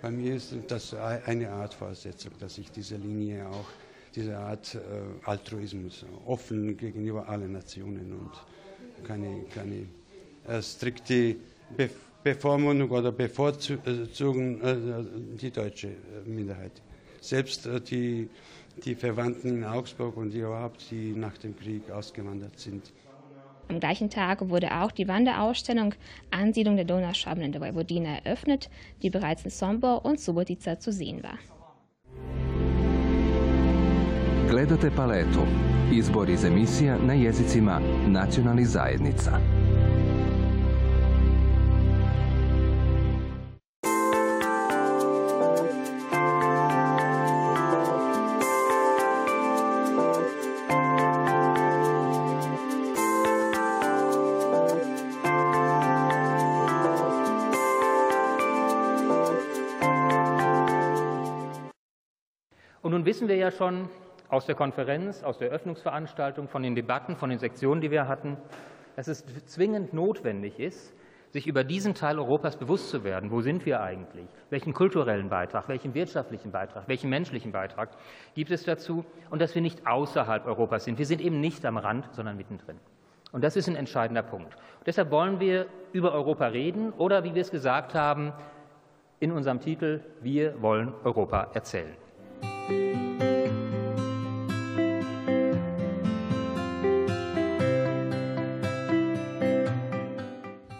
Bei 0.02 0.10
mir 0.10 0.34
ist 0.34 0.52
das 0.66 0.94
eine 0.94 1.48
Art 1.48 1.74
Fortsetzung, 1.74 2.32
dass 2.40 2.58
ich 2.58 2.72
diese 2.72 2.96
Linie 2.96 3.48
auch, 3.48 3.68
diese 4.16 4.36
Art 4.36 4.74
äh, 4.74 4.78
Altruismus, 5.24 6.04
offen 6.26 6.76
gegenüber 6.76 7.28
allen 7.28 7.52
Nationen 7.52 8.12
und 8.12 9.06
keine, 9.06 9.44
keine 9.54 9.86
äh, 10.48 10.60
strikte 10.60 11.36
Be 11.76 11.88
Bevormundung 12.24 12.90
oder 12.90 13.10
Bevorzugung 13.10 14.60
äh, 14.60 15.04
die 15.40 15.50
deutsche 15.50 15.88
äh, 15.88 16.28
Minderheit. 16.28 16.82
Selbst 17.20 17.66
äh, 17.66 17.80
die, 17.80 18.28
die 18.84 18.94
Verwandten 18.96 19.48
in 19.48 19.64
Augsburg 19.64 20.16
und 20.16 20.34
überhaupt, 20.34 20.84
die 20.90 21.12
nach 21.12 21.36
dem 21.38 21.56
Krieg 21.56 21.90
ausgewandert 21.90 22.58
sind, 22.58 22.92
am 23.68 23.80
gleichen 23.80 24.10
Tag 24.10 24.48
wurde 24.48 24.80
auch 24.80 24.90
die 24.90 25.08
Wanderausstellung 25.08 25.94
Ansiedlung 26.30 26.76
der 26.76 26.84
Donauschwaben 26.84 27.42
in 27.42 27.52
der 27.52 27.60
Vojvodina 27.60 28.18
eröffnet, 28.24 28.68
die 29.02 29.10
bereits 29.10 29.44
in 29.44 29.50
Sombor 29.50 30.04
und 30.04 30.20
Subotica 30.20 30.78
zu 30.78 30.92
sehen 30.92 31.22
war. 31.22 31.38
Gledate 34.48 34.90
paletu. 34.90 35.46
Izbor 35.92 36.28
iz 36.28 36.44
emisija 36.44 36.98
na 37.06 37.14
jezicima 37.14 37.80
nacionalnih 38.06 38.68
zajednica. 38.68 39.40
Nun 63.02 63.06
wissen 63.08 63.26
wir 63.26 63.34
ja 63.34 63.50
schon 63.50 63.88
aus 64.28 64.46
der 64.46 64.54
Konferenz, 64.54 65.24
aus 65.24 65.36
der 65.36 65.48
Eröffnungsveranstaltung, 65.48 66.46
von 66.46 66.62
den 66.62 66.76
Debatten, 66.76 67.16
von 67.16 67.30
den 67.30 67.40
Sektionen, 67.40 67.80
die 67.80 67.90
wir 67.90 68.06
hatten, 68.06 68.36
dass 68.94 69.08
es 69.08 69.26
zwingend 69.46 69.92
notwendig 69.92 70.60
ist, 70.60 70.94
sich 71.30 71.48
über 71.48 71.64
diesen 71.64 71.94
Teil 71.94 72.20
Europas 72.20 72.56
bewusst 72.56 72.90
zu 72.90 73.02
werden. 73.02 73.32
Wo 73.32 73.40
sind 73.40 73.66
wir 73.66 73.80
eigentlich? 73.80 74.28
Welchen 74.50 74.72
kulturellen 74.72 75.28
Beitrag, 75.28 75.68
welchen 75.68 75.94
wirtschaftlichen 75.94 76.52
Beitrag, 76.52 76.86
welchen 76.86 77.10
menschlichen 77.10 77.50
Beitrag 77.50 77.88
gibt 78.36 78.52
es 78.52 78.62
dazu? 78.62 79.04
Und 79.30 79.42
dass 79.42 79.56
wir 79.56 79.62
nicht 79.62 79.84
außerhalb 79.84 80.46
Europas 80.46 80.84
sind. 80.84 80.96
Wir 80.96 81.06
sind 81.06 81.20
eben 81.20 81.40
nicht 81.40 81.66
am 81.66 81.78
Rand, 81.78 82.08
sondern 82.12 82.36
mittendrin. 82.36 82.78
Und 83.32 83.42
das 83.42 83.56
ist 83.56 83.68
ein 83.68 83.74
entscheidender 83.74 84.22
Punkt. 84.22 84.54
Und 84.54 84.86
deshalb 84.86 85.10
wollen 85.10 85.40
wir 85.40 85.66
über 85.92 86.12
Europa 86.12 86.46
reden 86.46 86.92
oder, 86.92 87.24
wie 87.24 87.34
wir 87.34 87.42
es 87.42 87.50
gesagt 87.50 87.96
haben, 87.96 88.32
in 89.18 89.32
unserem 89.32 89.58
Titel, 89.58 90.04
wir 90.20 90.62
wollen 90.62 90.94
Europa 91.02 91.48
erzählen. 91.52 91.96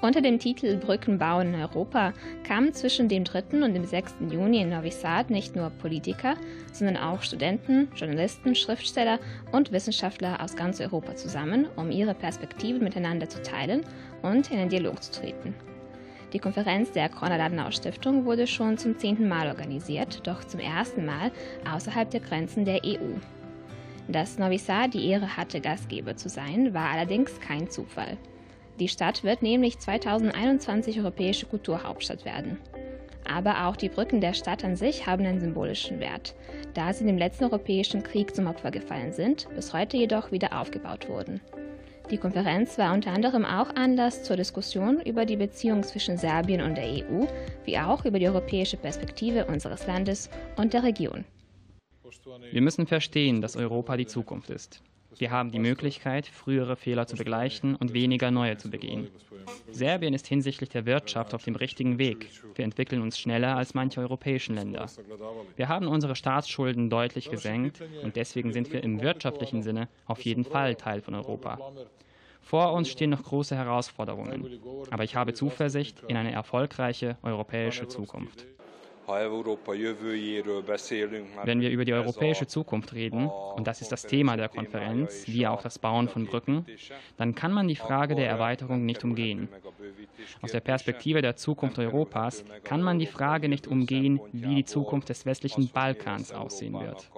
Unter 0.03 0.21
dem 0.21 0.41
Titel 0.41 0.77
Brücken 0.77 1.19
bauen 1.19 1.55
in 1.55 1.61
Europa 1.61 2.13
kamen 2.43 2.75
zwischen 2.75 3.09
dem 3.09 3.23
3. 3.23 3.65
und 3.65 3.73
dem 3.73 3.85
6. 3.85 4.17
Juni 4.31 4.61
in 4.61 4.69
Novi 4.71 4.91
Sad 4.91 5.31
nicht 5.31 5.55
nur 5.55 5.71
Politiker, 5.71 6.35
sondern 6.73 6.97
auch 6.97 7.23
Studenten, 7.23 7.89
Journalisten, 7.95 8.57
Schriftsteller 8.57 9.21
und 9.53 9.71
Wissenschaftler 9.71 10.43
aus 10.43 10.57
ganz 10.57 10.81
Europa 10.81 11.15
zusammen, 11.15 11.67
um 11.77 11.93
ihre 11.93 12.15
Perspektiven 12.15 12.83
miteinander 12.83 13.29
zu 13.29 13.41
teilen 13.43 13.87
und 14.23 14.51
in 14.51 14.59
den 14.59 14.69
Dialog 14.69 15.01
zu 15.03 15.13
treten. 15.13 15.55
Die 16.33 16.39
Konferenz 16.39 16.91
der 16.93 17.11
Konrad-Adenauer-Stiftung 17.11 18.25
wurde 18.25 18.47
schon 18.47 18.79
zum 18.79 18.97
zehnten 18.97 19.29
Mal 19.29 19.49
organisiert, 19.49 20.27
doch 20.27 20.45
zum 20.45 20.61
ersten 20.61 21.05
Mal 21.05 21.31
außerhalb 21.71 22.11
der 22.11 22.21
Grenzen 22.21 22.65
der 22.65 22.83
EU. 22.85 23.19
Dass 24.09 24.39
Novi 24.39 24.59
Sad 24.59 24.95
die 24.95 25.09
Ehre 25.09 25.37
hatte, 25.37 25.61
Gastgeber 25.61 26.17
zu 26.17 26.29
sein, 26.29 26.73
war 26.73 26.91
allerdings 26.91 27.39
kein 27.41 27.69
Zufall. 27.69 28.17
Die 28.81 28.89
Stadt 28.89 29.25
wird 29.25 29.43
nämlich 29.43 29.79
2021 29.79 30.99
europäische 31.01 31.47
Kulturhauptstadt 31.47 32.25
werden. 32.25 32.59
Aber 33.31 33.67
auch 33.67 33.77
die 33.77 33.91
Brücken 33.91 34.21
der 34.21 34.33
Stadt 34.33 34.65
an 34.65 34.75
sich 34.75 35.07
haben 35.07 35.25
einen 35.25 35.41
symbolischen 35.41 36.01
Wert, 36.01 36.35
da 36.75 36.93
sie 36.93 37.05
dem 37.05 37.19
letzten 37.19 37.45
europäischen 37.45 38.03
Krieg 38.03 38.35
zum 38.35 38.47
Opfer 38.47 38.71
gefallen 38.71 39.13
sind, 39.13 39.49
bis 39.55 39.73
heute 39.73 39.97
jedoch 39.99 40.33
wieder 40.33 40.59
aufgebaut 40.59 41.09
wurden. 41.09 41.41
Die 42.11 42.19
Konferenz 42.19 42.77
war 42.79 42.93
unter 42.93 43.13
anderem 43.13 43.45
auch 43.45 43.75
Anlass 43.75 44.23
zur 44.23 44.37
Diskussion 44.37 45.01
über 45.01 45.25
die 45.25 45.37
Beziehung 45.37 45.83
zwischen 45.83 46.19
Serbien 46.19 46.61
und 46.61 46.77
der 46.77 46.85
EU, 46.85 47.27
wie 47.65 47.79
auch 47.79 48.05
über 48.05 48.19
die 48.19 48.29
europäische 48.29 48.77
Perspektive 48.77 49.47
unseres 49.47 49.87
Landes 49.87 50.29
und 50.57 50.75
der 50.75 50.83
Region. 50.83 51.25
Wir 52.51 52.61
müssen 52.61 52.87
verstehen, 52.87 53.41
dass 53.41 53.57
Europa 53.57 53.97
die 53.97 54.07
Zukunft 54.07 54.51
ist. 54.51 54.83
Wir 55.19 55.31
haben 55.31 55.51
die 55.51 55.59
Möglichkeit, 55.59 56.27
frühere 56.27 56.77
Fehler 56.77 57.07
zu 57.07 57.17
begleichen 57.17 57.77
und 57.77 57.93
weniger 57.93 58.31
neue 58.31 58.57
zu 58.57 58.71
begehen. 58.71 59.09
Serbien 59.71 60.15
ist 60.15 60.27
hinsichtlich 60.27 60.71
der 60.71 60.87
Wirtschaft 60.87 61.35
auf 61.35 61.45
dem 61.45 61.57
richtigen 61.57 61.99
Weg. 61.99 62.31
Wir 62.55 62.65
entwickeln 62.65 63.03
uns 63.03 63.19
schneller 63.19 63.57
als 63.57 63.75
manche 63.75 64.01
europäischen 64.01 64.55
Länder. 64.55 64.87
Wir 65.57 65.69
haben 65.69 65.89
unsere 65.89 66.17
Staatsschulden 66.17 66.91
deutlich 66.91 67.31
gesenkt 67.31 67.83
und 68.03 68.17
deswegen 68.17 68.53
sind 68.53 68.73
wir 68.73 68.83
im 68.83 69.01
wirtschaftlichen 69.01 69.63
Sinne 69.63 69.89
auf 70.07 70.21
jeden 70.23 70.45
Fall 70.45 70.75
Teil 70.77 71.01
von 71.01 71.15
Europa. 71.15 71.59
Vor 72.43 72.73
uns 72.73 72.89
stehen 72.89 73.11
noch 73.11 73.23
große 73.23 73.57
Herausforderungen, 73.57 74.61
aber 74.91 75.05
ich 75.05 75.15
habe 75.15 75.33
Zuversicht 75.33 76.03
in 76.09 76.17
eine 76.17 76.33
erfolgreiche 76.33 77.17
europäische 77.23 77.87
Zukunft. 77.87 78.47
Wenn 81.45 81.61
wir 81.61 81.71
über 81.71 81.85
die 81.85 81.93
europäische 81.93 82.47
Zukunft 82.47 82.95
reden, 82.95 83.27
und 83.27 83.67
das 83.67 83.81
ist 83.81 83.93
das 83.93 84.03
Thema 84.03 84.37
der 84.37 84.49
Konferenz, 84.49 85.27
wie 85.27 85.47
auch 85.47 85.63
das 85.63 85.79
Bauen 85.79 86.09
von 86.09 86.27
Brücken, 86.27 86.67
dann 87.17 87.35
kann 87.35 87.53
man 87.53 87.69
die 87.69 87.77
Frage 87.77 88.15
der 88.15 88.29
Erweiterung 88.29 88.85
nicht 88.85 89.05
umgehen. 89.05 89.49
Aus 90.41 90.53
der 90.53 90.61
Perspektive 90.61 91.23
der 91.23 91.37
Zukunft 91.37 91.79
Europas 91.79 92.45
kann 92.65 92.83
man 92.83 92.99
die 92.99 93.07
Frage 93.07 93.49
nicht 93.49 93.67
umgehen, 93.67 94.21
wie 94.33 94.57
die 94.57 94.65
Zukunft 94.65 95.09
des 95.09 95.27
westlichen 95.27 95.69
Balkans 95.69 96.33
aussehen 96.33 96.75
wird. 96.75 97.11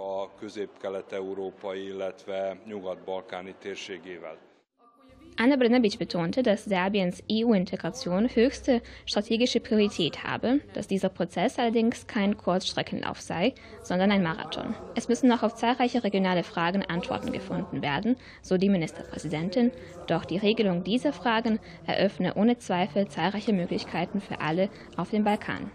Anna 5.37 5.57
Brnabic 5.57 5.99
betonte, 5.99 6.45
dass 6.45 6.65
Serbiens 6.65 7.23
EU-Integration 7.31 8.29
höchste 8.29 8.81
strategische 9.05 9.59
Priorität 9.59 10.23
habe, 10.23 10.61
dass 10.75 10.87
dieser 10.87 11.09
Prozess 11.09 11.59
allerdings 11.59 12.07
kein 12.07 12.37
Kurzstreckenlauf 12.37 13.21
sei, 13.21 13.53
sondern 13.83 14.13
ein 14.13 14.23
Marathon. 14.23 14.77
Es 14.95 15.09
müssen 15.09 15.29
noch 15.29 15.43
auf 15.43 15.57
zahlreiche 15.57 16.05
regionale 16.05 16.45
Fragen 16.45 16.85
Antworten 16.85 17.33
gefunden 17.33 17.83
werden, 17.83 18.17
so 18.43 18.59
die 18.59 18.69
Ministerpräsidentin, 18.69 19.73
doch 20.07 20.25
die 20.25 20.39
Regelung 20.39 20.85
dieser 20.85 21.13
Fragen 21.13 21.59
eröffne 21.85 22.35
ohne 22.35 22.59
Zweifel 22.59 23.09
zahlreiche 23.09 23.53
Möglichkeiten 23.53 24.21
für 24.21 24.41
alle 24.41 24.69
auf 24.97 25.11
dem 25.11 25.25
Balkan. 25.25 25.71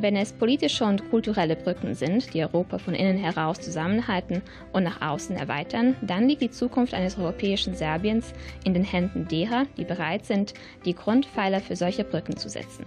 Wenn 0.00 0.14
es 0.14 0.32
politische 0.32 0.84
und 0.84 1.10
kulturelle 1.10 1.56
Brücken 1.56 1.96
sind, 1.96 2.32
die 2.32 2.40
Europa 2.40 2.78
von 2.78 2.94
innen 2.94 3.18
heraus 3.18 3.60
zusammenhalten 3.60 4.42
und 4.72 4.84
nach 4.84 5.02
außen 5.02 5.34
erweitern, 5.34 5.96
dann 6.02 6.28
liegt 6.28 6.40
die 6.40 6.52
Zukunft 6.52 6.94
eines 6.94 7.18
europäischen 7.18 7.74
Serbiens 7.74 8.32
in 8.62 8.74
den 8.74 8.84
Händen 8.84 9.26
derer, 9.26 9.66
die 9.76 9.84
bereit 9.84 10.24
sind, 10.24 10.54
die 10.84 10.94
Grundpfeiler 10.94 11.58
für 11.58 11.74
solche 11.74 12.04
Brücken 12.04 12.36
zu 12.36 12.48
setzen. 12.48 12.86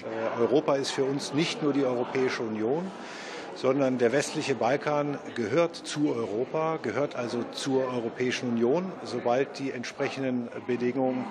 Äh, 0.00 0.40
Europa 0.40 0.76
ist 0.76 0.92
für 0.92 1.04
uns 1.04 1.34
nicht 1.34 1.62
nur 1.62 1.74
die 1.74 1.84
Europäische 1.84 2.42
Union, 2.42 2.90
sondern 3.54 3.98
der 3.98 4.12
westliche 4.12 4.54
Balkan 4.54 5.18
gehört 5.34 5.76
zu 5.76 6.14
Europa, 6.14 6.78
gehört 6.80 7.14
also 7.14 7.44
zur 7.52 7.92
Europäischen 7.92 8.48
Union, 8.48 8.90
sobald 9.04 9.58
die 9.58 9.70
entsprechenden 9.70 10.48
Bedingungen 10.66 11.26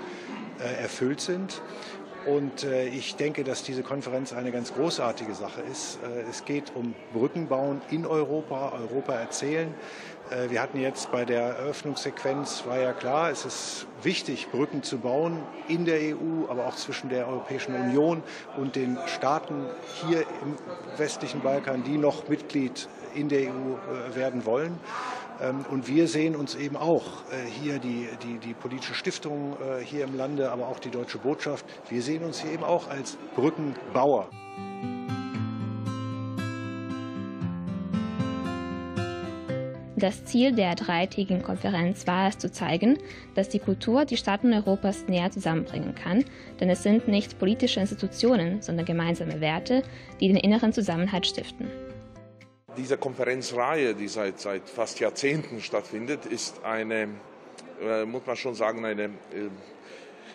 äh, 0.60 0.80
erfüllt 0.80 1.22
sind. 1.22 1.60
Und 2.26 2.64
äh, 2.64 2.86
ich 2.86 3.16
denke, 3.16 3.44
dass 3.44 3.64
diese 3.64 3.82
Konferenz 3.82 4.32
eine 4.32 4.52
ganz 4.52 4.74
großartige 4.74 5.34
Sache 5.34 5.62
ist. 5.72 6.00
Äh, 6.04 6.30
es 6.30 6.46
geht 6.46 6.76
um 6.76 6.94
Brückenbauen 7.14 7.82
in 7.90 8.06
Europa, 8.06 8.74
Europa 8.74 9.14
erzählen. 9.14 9.74
Äh, 10.30 10.52
wir 10.52 10.62
hatten 10.62 10.80
jetzt 10.80 11.12
bei 11.12 11.26
der 11.26 11.42
Eröffnungssequenz, 11.42 12.64
war 12.68 12.80
ja 12.80 12.94
klar, 12.94 13.32
es 13.32 13.46
ist 13.46 13.88
wichtig, 14.04 14.50
Brücken 14.52 14.84
zu 14.84 15.00
bauen 15.00 15.42
in 15.68 15.86
der 15.86 16.00
EU, 16.16 16.48
aber 16.48 16.68
auch 16.68 16.76
zwischen 16.76 17.10
der 17.10 17.28
Europäischen 17.28 17.74
Union 17.74 18.22
und 18.56 18.76
den 18.76 19.00
Staaten 19.08 19.66
hier 20.08 20.22
im 20.22 20.56
westlichen 20.98 21.42
Balkan, 21.42 21.84
die 21.84 21.98
noch 21.98 22.28
Mitglied 22.28 22.88
in 23.16 23.30
der 23.30 23.50
EU 23.50 24.16
werden 24.16 24.46
wollen. 24.46 24.80
Ähm, 25.42 25.66
und 25.70 25.88
wir 25.88 26.08
sehen 26.08 26.36
uns 26.36 26.56
eben 26.56 26.78
auch 26.78 27.06
äh, 27.32 27.50
hier 27.62 27.80
die, 27.80 28.08
die, 28.24 28.38
die 28.38 28.54
politische 28.54 28.94
Stiftung 28.94 29.54
äh, 29.54 29.84
hier 29.84 30.04
im 30.04 30.16
Lande, 30.16 30.52
aber 30.52 30.68
auch 30.68 30.80
die 30.80 30.92
deutsche 30.92 31.18
Botschaft, 31.18 31.66
wir 31.90 32.02
sehen 32.02 32.24
uns 32.24 32.42
hier 32.42 32.52
eben 32.52 32.64
auch 32.64 32.90
als 32.90 33.18
Brückenbauer. 33.36 34.30
Das 39.96 40.26
Ziel 40.26 40.52
der 40.52 40.74
dreitägigen 40.74 41.44
Konferenz 41.44 42.08
war 42.08 42.28
es 42.28 42.40
zu 42.40 42.52
zeigen, 42.52 42.98
dass 43.36 43.50
die 43.50 43.60
Kultur 43.60 44.04
die 44.04 44.18
Staaten 44.18 44.52
Europas 44.52 45.08
näher 45.08 45.30
zusammenbringen 45.30 45.94
kann, 45.94 46.26
denn 46.60 46.72
es 46.72 46.82
sind 46.82 47.08
nicht 47.08 47.38
politische 47.38 47.80
Institutionen, 47.80 48.64
sondern 48.64 48.88
gemeinsame 48.88 49.42
Werte, 49.42 49.84
die 50.20 50.28
den 50.28 50.38
inneren 50.38 50.74
Zusammenhalt 50.74 51.28
stiften. 51.28 51.68
Diese 52.78 52.98
Konferenzreihe, 52.98 53.94
die 53.94 54.08
seit, 54.08 54.40
seit 54.40 54.70
fast 54.70 55.00
Jahrzehnten 55.00 55.62
stattfindet, 55.62 56.26
ist 56.26 56.64
eine, 56.64 57.10
äh, 57.82 58.06
muss 58.06 58.26
man 58.26 58.38
schon 58.38 58.56
sagen, 58.56 58.86
eine, 58.86 59.04
äh, 59.04 59.10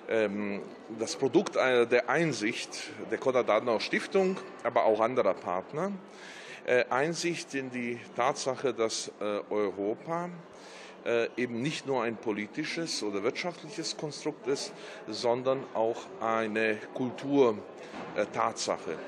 ähm, 0.09 0.61
das 0.99 1.17
Produkt 1.17 1.57
der 1.57 2.09
Einsicht 2.09 2.91
der 3.11 3.19
Konrad-Adenauer-Stiftung, 3.19 4.37
aber 4.63 4.85
auch 4.85 5.01
anderer 5.01 5.35
Partner. 5.35 5.91
Äh, 6.67 6.85
Einsicht 6.91 7.55
in 7.55 7.71
die 7.71 7.99
Tatsache, 8.17 8.75
dass 8.75 9.13
äh, 9.21 9.39
Europa 9.51 10.29
äh, 11.05 11.29
eben 11.37 11.63
nicht 11.63 11.87
nur 11.87 12.03
ein 12.03 12.17
politisches 12.17 13.05
oder 13.05 13.23
wirtschaftliches 13.23 13.97
Konstrukt 13.97 14.49
ist, 14.49 14.73
sondern 15.07 15.63
auch 15.75 15.99
eine 16.21 16.79
Kulturtatsache. 16.93 18.99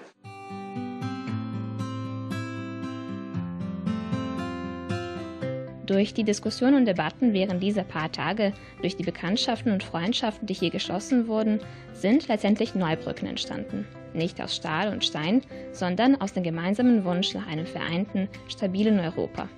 Durch 5.88 6.12
die 6.12 6.23
Diskussionen 6.23 6.75
und 6.75 6.85
Debatten 6.85 7.33
während 7.33 7.62
dieser 7.62 7.83
paar 7.83 8.12
Tage, 8.12 8.52
durch 8.83 8.97
die 8.97 9.04
Bekanntschaften 9.04 9.73
und 9.73 9.83
Freundschaften, 9.83 10.47
die 10.47 10.52
hier 10.52 10.68
geschlossen 10.68 11.28
wurden, 11.28 11.61
sind 11.95 12.28
letztendlich 12.28 12.75
Neubrücken 12.75 13.26
entstanden. 13.26 13.87
Nicht 14.12 14.38
aus 14.42 14.54
Stahl 14.54 14.92
und 14.92 15.02
Stein, 15.02 15.40
sondern 15.73 16.21
aus 16.21 16.35
dem 16.35 16.42
gemeinsamen 16.42 17.07
Wunsch 17.07 17.33
nach 17.33 17.47
einem 17.47 17.64
vereinten, 17.64 18.28
stabilen 18.49 19.00
Europa. 19.00 19.49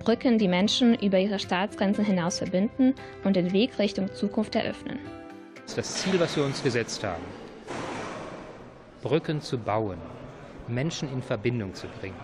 Brücken, 0.00 0.38
die 0.38 0.48
Menschen 0.48 0.96
über 0.96 1.20
ihre 1.20 1.38
Staatsgrenzen 1.38 2.04
hinaus 2.04 2.38
verbinden 2.38 2.92
und 3.22 3.36
den 3.36 3.52
Weg 3.52 3.78
Richtung 3.78 4.12
Zukunft 4.12 4.56
eröffnen. 4.56 4.98
Das 5.54 5.66
ist 5.66 5.78
das 5.78 5.94
Ziel, 6.02 6.18
was 6.18 6.36
wir 6.36 6.44
uns 6.44 6.64
gesetzt 6.64 7.04
haben. 7.04 7.22
Brücken 9.04 9.40
zu 9.40 9.56
bauen 9.56 9.98
Menschen 10.66 11.12
in 11.12 11.22
Verbindung 11.22 11.74
zu 11.74 11.86
bringen, 12.00 12.18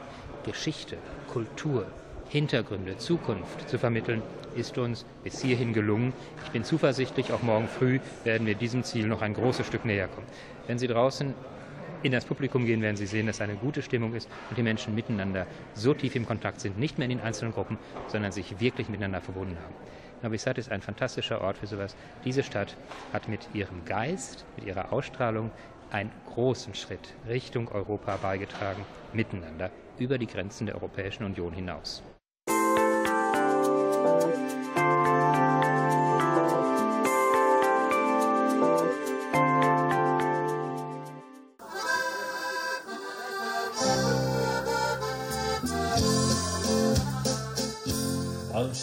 Geschichte, 0.45 0.97
Kultur, 1.33 1.87
Hintergründe, 2.33 2.97
Zukunft 2.97 3.69
zu 3.69 3.77
vermitteln, 3.77 4.23
ist 4.57 4.79
uns 4.79 5.05
bis 5.23 5.43
hierhin 5.43 5.75
gelungen. 5.75 6.15
Ich 6.47 6.51
bin 6.51 6.65
zuversichtlich, 6.65 7.31
auch 7.31 7.43
morgen 7.43 7.69
früh 7.69 8.01
werden 8.25 8.47
wir 8.47 8.55
diesem 8.55 8.85
Ziel 8.85 9.07
noch 9.07 9.21
ein 9.21 9.35
großes 9.35 9.67
Stück 9.67 9.85
näher 9.85 10.09
kommen. 10.09 10.27
Wenn 10.67 10.79
Sie 10.79 10.87
draußen 10.87 11.35
in 12.03 12.11
das 12.11 12.25
Publikum 12.25 12.65
gehen, 12.65 12.81
werden 12.81 12.97
Sie 12.97 13.05
sehen, 13.05 13.27
dass 13.27 13.43
eine 13.43 13.57
gute 13.57 13.83
Stimmung 13.83 14.15
ist 14.15 14.31
und 14.49 14.57
die 14.57 14.63
Menschen 14.63 14.95
miteinander 14.95 15.47
so 15.75 15.93
tief 15.93 16.17
im 16.17 16.25
Kontakt 16.25 16.63
sind, 16.63 16.79
nicht 16.79 16.97
mehr 16.97 17.05
in 17.05 17.19
den 17.19 17.21
einzelnen 17.21 17.53
Gruppen, 17.53 17.77
sondern 18.09 18.33
sich 18.33 18.59
wirklich 18.61 18.89
miteinander 18.89 19.21
verbunden 19.21 19.59
haben. 19.59 19.75
Novi 20.23 20.39
Sad 20.39 20.57
ist 20.57 20.73
ein 20.73 20.81
fantastischer 20.81 21.43
Ort 21.43 21.59
für 21.59 21.67
sowas. 21.67 21.95
Diese 22.25 22.43
Stadt 22.43 22.79
hat 23.13 23.29
mit 23.29 23.55
ihrem 23.55 23.85
Geist, 23.85 24.47
mit 24.57 24.65
ihrer 24.65 24.91
Ausstrahlung 24.95 25.51
einen 25.91 26.13
großen 26.25 26.75
Schritt 26.75 27.11
Richtung 27.29 27.69
Europa 27.69 28.17
beigetragen, 28.17 28.87
miteinander 29.13 29.71
über 29.99 30.17
die 30.17 30.29
Grenzen 30.29 30.65
der 30.65 30.77
Europäischen 30.77 31.25
Union 31.25 31.53
hinaus. 31.53 32.03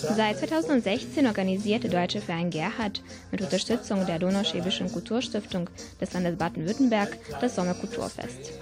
Seit 0.01 0.39
2016 0.39 1.27
organisiert 1.27 1.83
der 1.83 1.91
Deutsche 1.91 2.21
Verein 2.21 2.49
Gerhard 2.49 3.01
mit 3.31 3.41
Unterstützung 3.41 4.05
der 4.05 4.17
Donauschwäbischen 4.17 4.91
Kulturstiftung 4.91 5.69
des 5.99 6.13
Landes 6.13 6.37
Baden-Württemberg 6.37 7.17
das 7.41 7.55
Sommerkulturfest. 7.55 8.53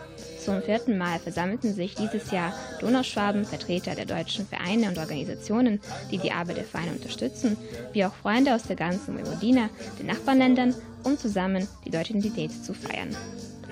Zum 0.44 0.62
vierten 0.63 0.98
Mal 0.98 1.20
versammelten 1.20 1.75
sich 1.75 1.94
dieses 1.94 2.32
Jahr 2.32 2.53
Donauschwaben, 2.79 3.46
Vertreter 3.46 3.94
der 3.94 4.06
deutschen 4.06 4.48
Vereine 4.48 4.88
und 4.88 4.98
Organisationen, 4.98 5.79
die 6.10 6.17
die 6.17 6.32
Arbeit 6.32 6.58
der 6.58 6.63
Vereine 6.63 6.94
unterstützen, 6.94 7.58
wie 7.94 8.06
auch 8.06 8.15
Freunde 8.15 8.56
aus 8.56 8.63
der 8.63 8.75
ganzen 8.75 9.15
Vojvodina, 9.15 9.70
den 10.00 10.08
Nachbarländern, 10.08 10.74
um 11.03 11.17
zusammen 11.17 11.67
die 11.86 11.91
deutsche 11.91 12.13
Identität 12.13 12.51
zu 12.63 12.74
feiern. 12.74 13.15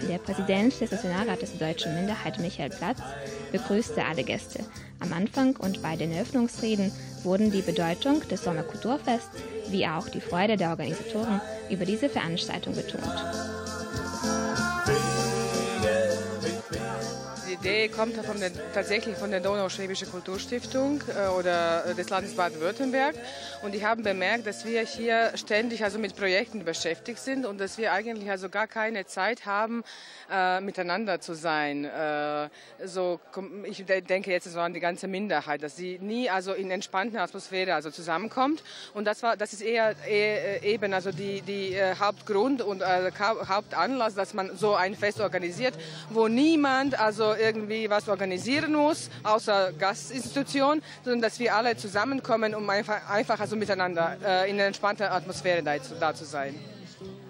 Der 0.07 0.17
Präsident 0.17 0.79
des 0.79 0.91
Nationalrates 0.91 1.57
der 1.57 1.69
deutschen 1.69 1.95
Minderheit, 1.95 2.39
Michael 2.39 2.69
Platz, 2.69 2.99
begrüßte 3.51 4.03
alle 4.03 4.23
Gäste. 4.23 4.59
Am 4.99 5.13
Anfang 5.13 5.55
und 5.55 5.81
bei 5.81 5.95
den 5.95 6.11
Eröffnungsreden 6.11 6.91
wurden 7.25 7.51
die 7.51 7.61
Bedeutung 7.61 8.25
des 8.29 8.43
Sommerkulturfests 8.43 9.41
wie 9.69 9.87
auch 9.87 10.07
die 10.07 10.21
Freude 10.21 10.57
der 10.57 10.69
Organisatoren 10.69 11.41
über 11.69 11.85
diese 11.85 12.07
Veranstaltung 12.07 12.75
betont. 12.75 13.03
Idee 17.65 17.87
kommt 17.87 18.15
von 18.17 18.39
der, 18.39 18.51
tatsächlich 18.75 19.17
von 19.17 19.31
der 19.31 19.39
Donauschwäbische 19.39 20.05
Kulturstiftung 20.05 21.01
äh, 21.07 21.29
oder 21.29 21.95
des 21.95 22.11
Landes 22.11 22.35
Baden-Württemberg. 22.35 23.15
Und 23.63 23.73
die 23.73 23.83
haben 23.83 24.03
bemerkt, 24.03 24.45
dass 24.45 24.65
wir 24.65 24.81
hier 24.83 25.31
ständig 25.33 25.83
also 25.83 25.97
mit 25.97 26.15
Projekten 26.15 26.63
beschäftigt 26.63 27.17
sind 27.17 27.43
und 27.43 27.59
dass 27.59 27.79
wir 27.79 27.91
eigentlich 27.91 28.29
also 28.29 28.49
gar 28.49 28.67
keine 28.67 29.07
Zeit 29.07 29.47
haben, 29.47 29.83
äh, 30.31 30.61
miteinander 30.61 31.19
zu 31.21 31.33
sein. 31.33 31.85
Äh, 31.85 32.49
so, 32.83 33.19
ich 33.63 33.83
denke 33.83 34.29
jetzt 34.29 34.45
so 34.45 34.59
an 34.59 34.75
die 34.75 34.79
ganze 34.79 35.07
Minderheit, 35.07 35.63
dass 35.63 35.75
sie 35.75 35.97
nie 35.99 36.29
also 36.29 36.53
in 36.53 36.69
entspannter 36.69 37.23
Atmosphäre 37.23 37.73
also 37.73 37.89
zusammenkommt. 37.89 38.61
Und 38.93 39.05
das 39.05 39.23
war, 39.23 39.37
das 39.37 39.53
ist 39.53 39.63
eher, 39.63 39.95
eher 40.07 40.63
äh, 40.63 40.73
eben 40.73 40.93
also 40.93 41.11
die, 41.11 41.41
die 41.41 41.73
äh, 41.73 41.95
Hauptgrund 41.99 42.61
und 42.61 42.83
äh, 42.83 43.11
Hauptanlass, 43.19 44.13
dass 44.13 44.35
man 44.35 44.55
so 44.55 44.75
ein 44.75 44.93
Fest 44.93 45.19
organisiert, 45.19 45.73
wo 46.11 46.27
niemand 46.27 46.99
also 46.99 47.33
irgendwie 47.33 47.54
was 47.89 48.07
organisieren 48.09 48.73
muss, 48.73 49.09
außer 49.23 49.73
Gastinstitution, 49.73 50.81
sondern 51.03 51.21
dass 51.21 51.39
wir 51.39 51.55
alle 51.55 51.75
zusammenkommen, 51.77 52.55
um 52.55 52.69
einfach, 52.69 53.09
einfach 53.09 53.39
also 53.39 53.55
miteinander 53.55 54.17
äh, 54.23 54.49
in 54.49 54.59
entspannter 54.59 55.11
Atmosphäre 55.11 55.63
da, 55.63 55.75
da 55.99 56.13
zu 56.13 56.25
sein. 56.25 56.55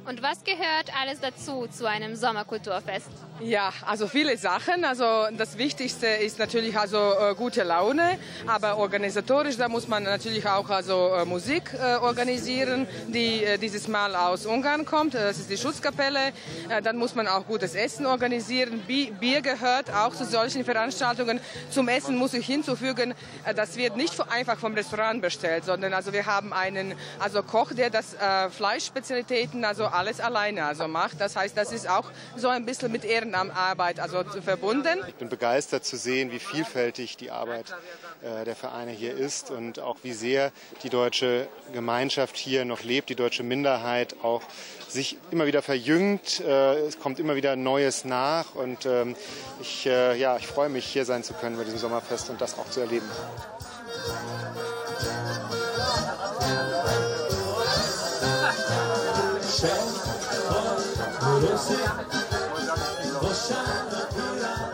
Und 0.05 0.21
was 0.21 0.43
gehört 0.43 0.91
alles 1.01 1.19
dazu 1.19 1.67
zu 1.67 1.89
einem 1.89 2.15
Sommerkulturfest? 2.15 3.09
Ja, 3.41 3.73
also 3.85 4.07
viele 4.07 4.37
Sachen. 4.37 4.85
Also 4.85 5.27
das 5.37 5.57
Wichtigste 5.57 6.07
ist 6.07 6.39
natürlich 6.39 6.77
also 6.79 6.97
äh, 6.97 7.35
gute 7.35 7.63
Laune, 7.63 8.17
aber 8.47 8.77
organisatorisch 8.77 9.57
da 9.57 9.67
muss 9.67 9.89
man 9.89 10.03
natürlich 10.03 10.47
auch 10.47 10.69
also 10.69 11.09
äh, 11.13 11.25
Musik 11.25 11.73
äh, 11.73 11.95
organisieren, 11.97 12.87
die 13.09 13.43
äh, 13.43 13.57
dieses 13.57 13.89
Mal 13.89 14.15
aus 14.15 14.45
Ungarn 14.45 14.85
kommt. 14.85 15.15
Das 15.15 15.37
ist 15.37 15.49
die 15.49 15.57
Schutzkapelle. 15.57 16.31
Äh, 16.69 16.81
dann 16.81 16.95
muss 16.95 17.13
man 17.13 17.27
auch 17.27 17.45
gutes 17.45 17.75
Essen 17.75 18.05
organisieren. 18.05 18.81
Bier 18.87 19.41
gehört 19.41 19.93
auch 19.93 20.15
zu 20.15 20.23
solchen 20.23 20.63
Veranstaltungen. 20.63 21.41
Zum 21.71 21.89
Essen 21.89 22.15
muss 22.15 22.33
ich 22.33 22.45
hinzufügen, 22.45 23.13
äh, 23.43 23.53
das 23.53 23.75
wird 23.75 23.97
nicht 23.97 24.15
einfach 24.31 24.57
vom 24.57 24.75
Restaurant 24.75 25.21
bestellt, 25.21 25.65
sondern 25.65 25.93
also 25.93 26.13
wir 26.13 26.25
haben 26.25 26.53
einen 26.53 26.93
also 27.19 27.43
Koch, 27.43 27.73
der 27.73 27.89
das 27.89 28.15
Fleischspezialitäten 28.51 29.65
also 29.65 29.85
alles 29.85 30.19
alleine 30.19 30.65
also 30.65 30.87
macht. 30.87 31.19
Das 31.19 31.35
heißt, 31.35 31.57
das 31.57 31.71
ist 31.71 31.89
auch 31.89 32.05
so 32.37 32.47
ein 32.47 32.65
bisschen 32.65 32.91
mit 32.91 33.03
Ehrenarbeit 33.25 33.99
also 33.99 34.23
verbunden. 34.23 34.99
Ich 35.07 35.15
bin 35.15 35.29
begeistert 35.29 35.85
zu 35.85 35.97
sehen, 35.97 36.31
wie 36.31 36.39
vielfältig 36.39 37.17
die 37.17 37.31
Arbeit 37.31 37.73
äh, 38.21 38.45
der 38.45 38.55
Vereine 38.55 38.91
hier 38.91 39.15
ist 39.15 39.51
und 39.51 39.79
auch 39.79 39.97
wie 40.03 40.13
sehr 40.13 40.51
die 40.83 40.89
deutsche 40.89 41.47
Gemeinschaft 41.73 42.37
hier 42.37 42.65
noch 42.65 42.83
lebt, 42.83 43.09
die 43.09 43.15
deutsche 43.15 43.43
Minderheit 43.43 44.15
auch 44.23 44.41
sich 44.87 45.17
immer 45.31 45.45
wieder 45.45 45.61
verjüngt. 45.61 46.39
Äh, 46.41 46.75
es 46.79 46.99
kommt 46.99 47.19
immer 47.19 47.35
wieder 47.35 47.55
Neues 47.55 48.05
nach 48.05 48.55
und 48.55 48.85
ähm, 48.85 49.15
ich, 49.61 49.85
äh, 49.85 50.17
ja, 50.17 50.37
ich 50.37 50.47
freue 50.47 50.69
mich, 50.69 50.85
hier 50.85 51.05
sein 51.05 51.23
zu 51.23 51.33
können 51.33 51.57
bei 51.57 51.63
diesem 51.63 51.79
Sommerfest 51.79 52.29
und 52.29 52.39
das 52.41 52.57
auch 52.57 52.69
zu 52.69 52.81
erleben. 52.81 53.09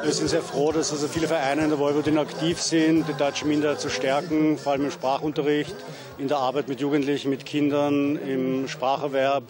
Wir 0.03 0.11
sind 0.13 0.29
sehr 0.29 0.41
froh, 0.41 0.71
dass 0.71 0.91
also 0.91 1.07
viele 1.07 1.27
Vereine 1.27 1.63
in 1.63 1.69
der 1.69 1.79
Vojvodina 1.79 2.21
aktiv 2.21 2.61
sind, 2.61 3.07
die 3.07 3.13
deutsche 3.13 3.45
Minderheit 3.45 3.79
zu 3.79 3.89
stärken, 3.89 4.57
vor 4.57 4.73
allem 4.73 4.85
im 4.85 4.91
Sprachunterricht, 4.91 5.75
in 6.17 6.27
der 6.27 6.37
Arbeit 6.37 6.67
mit 6.67 6.79
Jugendlichen, 6.79 7.29
mit 7.29 7.45
Kindern, 7.45 8.17
im 8.17 8.67
Spracherwerb 8.67 9.43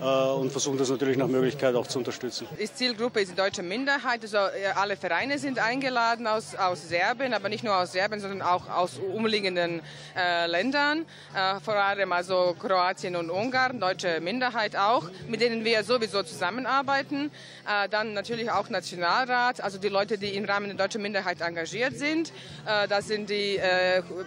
und 0.00 0.50
versuchen 0.50 0.78
das 0.78 0.90
natürlich 0.90 1.16
nach 1.16 1.28
Möglichkeit 1.28 1.74
auch 1.74 1.86
zu 1.86 1.98
unterstützen. 1.98 2.46
Die 2.58 2.72
Zielgruppe 2.72 3.20
ist 3.20 3.32
die 3.32 3.36
deutsche 3.36 3.62
Minderheit. 3.62 4.22
Also 4.22 4.36
äh, 4.36 4.66
alle 4.74 4.96
Vereine 4.96 5.38
sind 5.38 5.58
eingeladen 5.58 6.26
aus, 6.26 6.54
aus 6.54 6.88
Serbien, 6.88 7.34
aber 7.34 7.48
nicht 7.48 7.64
nur 7.64 7.76
aus 7.76 7.92
Serbien, 7.92 8.20
sondern 8.20 8.42
auch 8.42 8.68
aus 8.68 8.98
umliegenden 8.98 9.82
äh, 10.16 10.46
Ländern, 10.46 11.04
äh, 11.34 11.60
vor 11.60 11.74
allem 11.74 12.12
also 12.12 12.56
Kroatien 12.58 13.16
und 13.16 13.30
Ungarn, 13.30 13.80
deutsche 13.80 14.20
Minderheit 14.20 14.76
auch, 14.76 15.08
mit 15.28 15.40
denen 15.40 15.64
wir 15.64 15.84
sowieso 15.84 16.22
zusammenarbeiten. 16.22 17.30
Äh, 17.66 17.88
dann 17.88 18.14
natürlich 18.14 18.50
auch 18.50 18.68
Nationalrat, 18.68 19.60
also 19.60 19.78
die 19.78 19.88
Leute, 19.88 20.18
die 20.18 20.34
im 20.34 20.44
Rahmen 20.44 20.68
der 20.68 20.76
deutschen 20.76 21.02
Minderheit 21.02 21.40
engagiert 21.40 21.96
sind. 21.96 22.32
Äh, 22.66 22.88
das 22.88 23.08
sind 23.08 23.30
die 23.30 23.60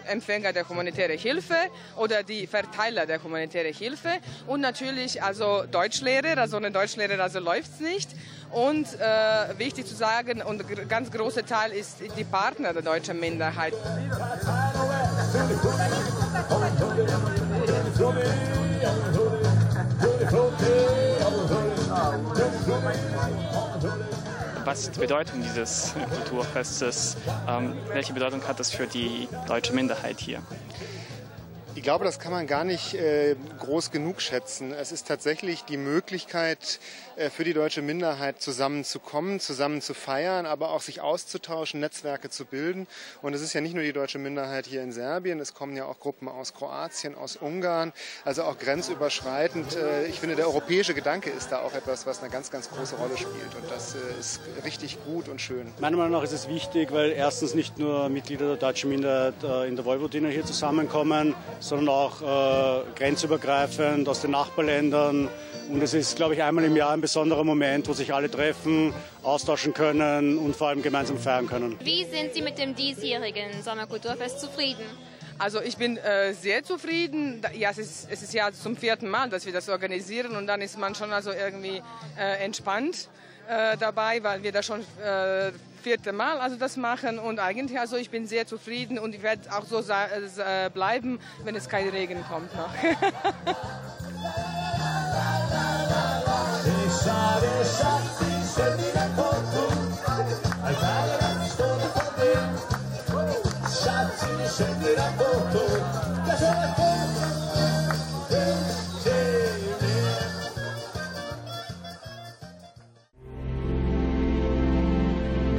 Empfänger 0.08 0.53
der 0.53 0.67
humanitären 0.67 1.17
Hilfe 1.17 1.56
oder 1.95 2.23
die 2.23 2.47
Verteiler 2.47 3.06
der 3.06 3.21
humanitären 3.23 3.73
Hilfe 3.73 4.10
und 4.47 4.62
natürlich 4.62 5.21
also 5.21 5.57
Deutschlehrer, 5.65 6.38
also 6.38 6.58
ohne 6.58 6.72
Deutschlehrer 6.72 7.22
also 7.22 7.39
läuft 7.39 7.72
es 7.74 7.80
nicht. 7.80 8.10
Und 8.52 8.88
äh, 9.00 9.58
wichtig 9.58 9.86
zu 9.88 9.96
sagen, 9.96 10.41
und 10.41 10.63
ganz 10.88 11.12
großer 11.12 11.46
Teil 11.46 11.72
ist 11.72 11.98
die 12.17 12.24
Partner 12.24 12.74
der 12.74 12.82
deutschen 12.82 13.20
Minderheit. 13.20 13.74
Was 24.63 24.80
ist 24.80 24.96
die 24.96 25.00
Bedeutung 25.00 25.41
dieses 25.41 25.93
Kulturfestes? 26.13 27.17
Ähm, 27.48 27.74
welche 27.93 28.13
Bedeutung 28.13 28.46
hat 28.48 28.60
das 28.60 28.72
für 28.72 28.88
die 28.88 29.28
deutsche 29.48 29.74
Minderheit 29.74 30.20
hier? 30.20 30.39
Ich 31.78 31.84
glaube, 31.84 32.06
das 32.06 32.18
kann 32.18 32.32
man 32.32 32.48
gar 32.48 32.63
nicht 32.63 32.96
äh, 32.96 33.36
groß 33.60 33.92
genug 33.92 34.20
schätzen. 34.20 34.74
Es 34.74 34.92
ist 34.92 35.08
tatsächlich 35.08 35.63
die 35.63 35.78
Möglichkeit 35.78 36.80
äh, 37.18 37.30
für 37.30 37.44
die 37.44 37.54
deutsche 37.54 37.84
Minderheit 37.84 38.42
zusammenzukommen, 38.42 39.40
zusammen 39.40 39.82
zu 39.84 39.94
feiern, 39.94 40.48
aber 40.48 40.72
auch 40.72 40.82
sich 40.82 41.02
auszutauschen, 41.02 41.80
Netzwerke 41.80 42.32
zu 42.32 42.46
bilden. 42.46 42.88
Und 43.22 43.36
es 43.36 43.42
ist 43.42 43.54
ja 43.54 43.62
nicht 43.62 43.76
nur 43.76 43.84
die 43.84 43.94
deutsche 43.94 44.18
Minderheit 44.18 44.66
hier 44.66 44.82
in 44.82 44.92
Serbien, 44.92 45.40
es 45.40 45.54
kommen 45.54 45.76
ja 45.76 45.86
auch 45.86 46.00
Gruppen 46.00 46.28
aus 46.28 46.56
Kroatien, 46.56 47.13
aus 47.13 47.36
Ungarn, 47.36 47.94
also 48.26 48.42
auch 48.44 48.58
grenzüberschreitend. 48.58 49.76
Äh, 49.76 50.08
ich 50.08 50.20
finde, 50.20 50.36
der 50.36 50.48
europäische 50.48 50.96
Gedanke 50.96 51.30
ist 51.30 51.52
da 51.52 51.62
auch 51.62 51.76
etwas, 51.76 52.08
was 52.08 52.22
eine 52.22 52.32
ganz, 52.32 52.50
ganz 52.50 52.72
große 52.72 52.96
Rolle 52.96 53.18
spielt. 53.18 53.54
Und 53.56 53.70
das 53.70 53.94
äh, 53.94 54.20
ist 54.20 54.40
richtig 54.66 54.98
gut 55.06 55.30
und 55.30 55.40
schön. 55.42 55.72
Meiner 55.80 55.98
Meinung 55.98 56.13
nach 56.13 56.24
ist 56.24 56.34
es 56.34 56.48
wichtig, 56.48 56.92
weil 56.92 57.12
erstens 57.12 57.54
nicht 57.54 57.78
nur 57.78 58.10
Mitglieder 58.10 58.48
der 58.48 58.58
deutschen 58.58 58.90
Minderheit 58.90 59.44
äh, 59.44 59.68
in 59.68 59.76
der 59.76 59.86
Vojvodina 59.86 60.30
hier 60.30 60.44
zusammenkommen, 60.44 61.36
sondern 61.67 61.89
auch 61.89 62.21
äh, 62.21 62.84
grenzübergreifend 62.95 64.08
aus 64.08 64.21
den 64.21 64.32
Nachbarländern. 64.32 65.30
Und 65.69 65.84
es 65.84 65.93
ist, 65.93 66.15
glaube 66.15 66.34
ich, 66.34 66.43
einmal 66.43 66.63
im 66.63 66.75
Jahr 66.75 66.91
ein 66.91 67.01
besonderer 67.01 67.43
Moment, 67.43 67.88
wo 67.88 67.93
sich 67.93 68.13
alle 68.13 68.32
treffen, 68.32 68.93
austauschen 69.23 69.73
können 69.73 70.38
und 70.38 70.56
vor 70.56 70.69
allem 70.69 70.82
gemeinsam 70.82 71.17
feiern 71.17 71.47
können. 71.47 71.77
Wie 71.84 72.06
sind 72.06 72.34
Sie 72.34 72.41
mit 72.41 72.58
dem 72.58 72.75
diesjährigen 72.75 73.62
Sommerkulturfest 73.63 74.39
zufrieden? 74.39 74.86
Also 75.39 75.62
ich 75.62 75.77
bin 75.77 75.97
äh, 75.97 76.34
sehr 76.34 76.63
zufrieden. 76.63 77.41
Ja, 77.56 77.69
es 77.69 77.77
ist, 77.77 78.08
es 78.10 78.23
ist 78.23 78.34
ja 78.34 78.51
zum 78.51 78.75
vierten 78.75 79.08
Mal, 79.08 79.30
dass 79.30 79.45
wir 79.45 79.53
das 79.53 79.69
organisieren 79.69 80.36
und 80.36 80.47
dann 80.47 80.62
ist 80.62 80.80
man 80.80 80.95
schon 80.95 81.12
also 81.12 81.32
irgendwie 81.32 81.82
äh, 82.17 82.43
entspannt 82.43 83.10
äh, 83.47 83.77
dabei, 83.77 84.21
weil 84.23 84.43
wir 84.43 84.51
das 84.51 84.65
schon 84.65 84.81
äh, 85.03 85.51
vierte 85.81 86.12
Mal 86.12 86.39
also 86.39 86.57
das 86.57 86.75
machen 86.75 87.17
und 87.19 87.39
eigentlich 87.39 87.79
also 87.79 87.95
ich 87.95 88.10
bin 88.10 88.27
sehr 88.27 88.45
zufrieden 88.45 88.99
und 88.99 89.15
ich 89.15 89.23
werde 89.23 89.41
auch 89.51 89.65
so 89.65 89.79
äh, 89.79 90.69
bleiben, 90.69 91.19
wenn 91.43 91.55
es 91.55 91.69
kein 91.69 91.88
Regen 91.89 92.23
kommt 92.29 92.53
noch. 92.55 92.73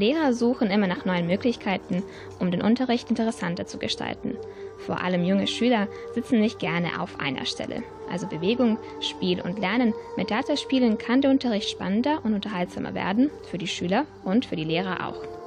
Lehrer 0.00 0.32
suchen 0.32 0.70
immer 0.70 0.86
nach 0.86 1.04
neuen 1.04 1.26
Möglichkeiten, 1.26 2.02
um 2.40 2.50
den 2.50 2.62
Unterricht 2.62 3.10
interessanter 3.10 3.66
zu 3.66 3.78
gestalten. 3.78 4.36
Vor 4.78 5.00
allem 5.00 5.24
junge 5.24 5.46
Schüler 5.46 5.88
sitzen 6.14 6.40
nicht 6.40 6.58
gerne 6.58 7.00
auf 7.00 7.20
einer 7.20 7.44
Stelle. 7.44 7.82
Also 8.10 8.26
Bewegung, 8.26 8.78
Spiel 9.00 9.40
und 9.40 9.58
Lernen 9.58 9.94
mit 10.16 10.30
Dataspielen 10.30 10.98
kann 10.98 11.20
der 11.20 11.30
Unterricht 11.30 11.68
spannender 11.68 12.20
und 12.24 12.34
unterhaltsamer 12.34 12.94
werden, 12.94 13.30
für 13.50 13.58
die 13.58 13.68
Schüler 13.68 14.06
und 14.24 14.46
für 14.46 14.56
die 14.56 14.64
Lehrer 14.64 15.06
auch. 15.06 15.39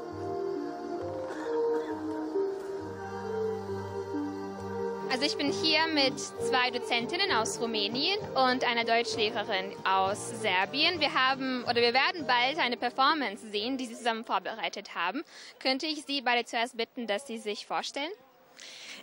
Ich 5.34 5.38
bin 5.40 5.52
hier 5.52 5.88
mit 5.88 6.20
zwei 6.20 6.70
Dozentinnen 6.70 7.32
aus 7.32 7.60
Rumänien 7.60 8.20
und 8.36 8.64
einer 8.64 8.84
Deutschlehrerin 8.84 9.74
aus 9.84 10.30
Serbien. 10.42 11.00
Wir 11.00 11.12
haben 11.12 11.64
oder 11.64 11.82
wir 11.82 11.96
werden 11.96 12.28
bald 12.28 12.60
eine 12.60 12.78
Performance 12.78 13.50
sehen, 13.50 13.78
die 13.78 13.88
Sie 13.88 13.96
zusammen 13.96 14.26
vorbereitet 14.26 14.94
haben. 14.94 15.24
Könnte 15.60 15.88
ich 15.88 16.06
Sie 16.06 16.22
beide 16.22 16.46
zuerst 16.46 16.78
bitten, 16.78 17.08
dass 17.08 17.26
Sie 17.26 17.40
sich 17.40 17.66
vorstellen? 17.66 18.12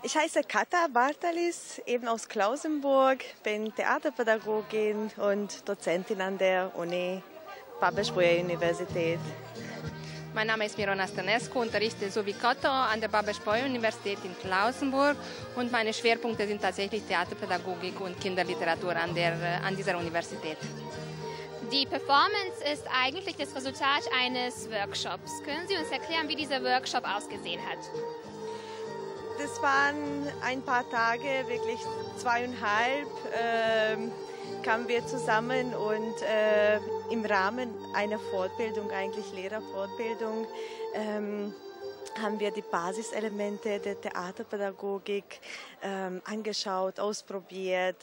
Ich 0.04 0.16
heiße 0.16 0.42
Kata 0.44 0.86
Bartalis, 0.92 1.82
eben 1.84 2.06
aus 2.06 2.28
Klausenburg, 2.28 3.24
bin 3.42 3.74
Theaterpädagogin 3.74 5.10
und 5.16 5.68
Dozentin 5.68 6.20
an 6.20 6.38
der 6.38 6.70
Uni 6.76 7.24
Babelsberg-Universität. 7.80 9.18
Mein 10.40 10.46
Name 10.46 10.64
ist 10.64 10.78
Mirona 10.78 11.06
Stanescu, 11.06 11.60
unterrichte 11.60 12.10
so 12.10 12.24
wie 12.24 12.32
Kotto 12.32 12.66
an 12.66 12.98
der 12.98 13.08
Babelsberg-Universität 13.08 14.20
in 14.24 14.34
Klausenburg 14.38 15.14
und 15.54 15.70
meine 15.70 15.92
Schwerpunkte 15.92 16.46
sind 16.46 16.62
tatsächlich 16.62 17.02
Theaterpädagogik 17.02 18.00
und 18.00 18.18
Kinderliteratur 18.18 18.96
an, 18.96 19.14
der, 19.14 19.34
an 19.62 19.76
dieser 19.76 19.98
Universität. 19.98 20.56
Die 21.70 21.84
Performance 21.84 22.64
ist 22.72 22.84
eigentlich 22.90 23.36
das 23.36 23.54
Resultat 23.54 24.08
eines 24.18 24.66
Workshops. 24.70 25.42
Können 25.44 25.68
Sie 25.68 25.76
uns 25.76 25.90
erklären, 25.90 26.26
wie 26.26 26.36
dieser 26.36 26.64
Workshop 26.64 27.04
ausgesehen 27.04 27.60
hat? 27.68 27.90
Das 29.38 29.60
waren 29.60 30.26
ein 30.42 30.62
paar 30.62 30.88
Tage, 30.88 31.44
wirklich 31.48 31.80
zweieinhalb. 32.16 33.08
Äh, 33.34 34.08
kamen 34.62 34.88
wir 34.88 35.06
zusammen 35.06 35.74
und 35.74 36.22
äh, 36.22 36.76
im 37.10 37.24
Rahmen 37.24 37.70
einer 37.94 38.18
Fortbildung, 38.18 38.90
eigentlich 38.90 39.32
Lehrerfortbildung, 39.32 40.46
ähm, 40.94 41.54
haben 42.20 42.40
wir 42.40 42.50
die 42.50 42.62
Basiselemente 42.62 43.78
der 43.78 44.00
Theaterpädagogik 44.00 45.40
ähm, 45.82 46.20
angeschaut, 46.24 47.00
ausprobiert, 47.00 47.96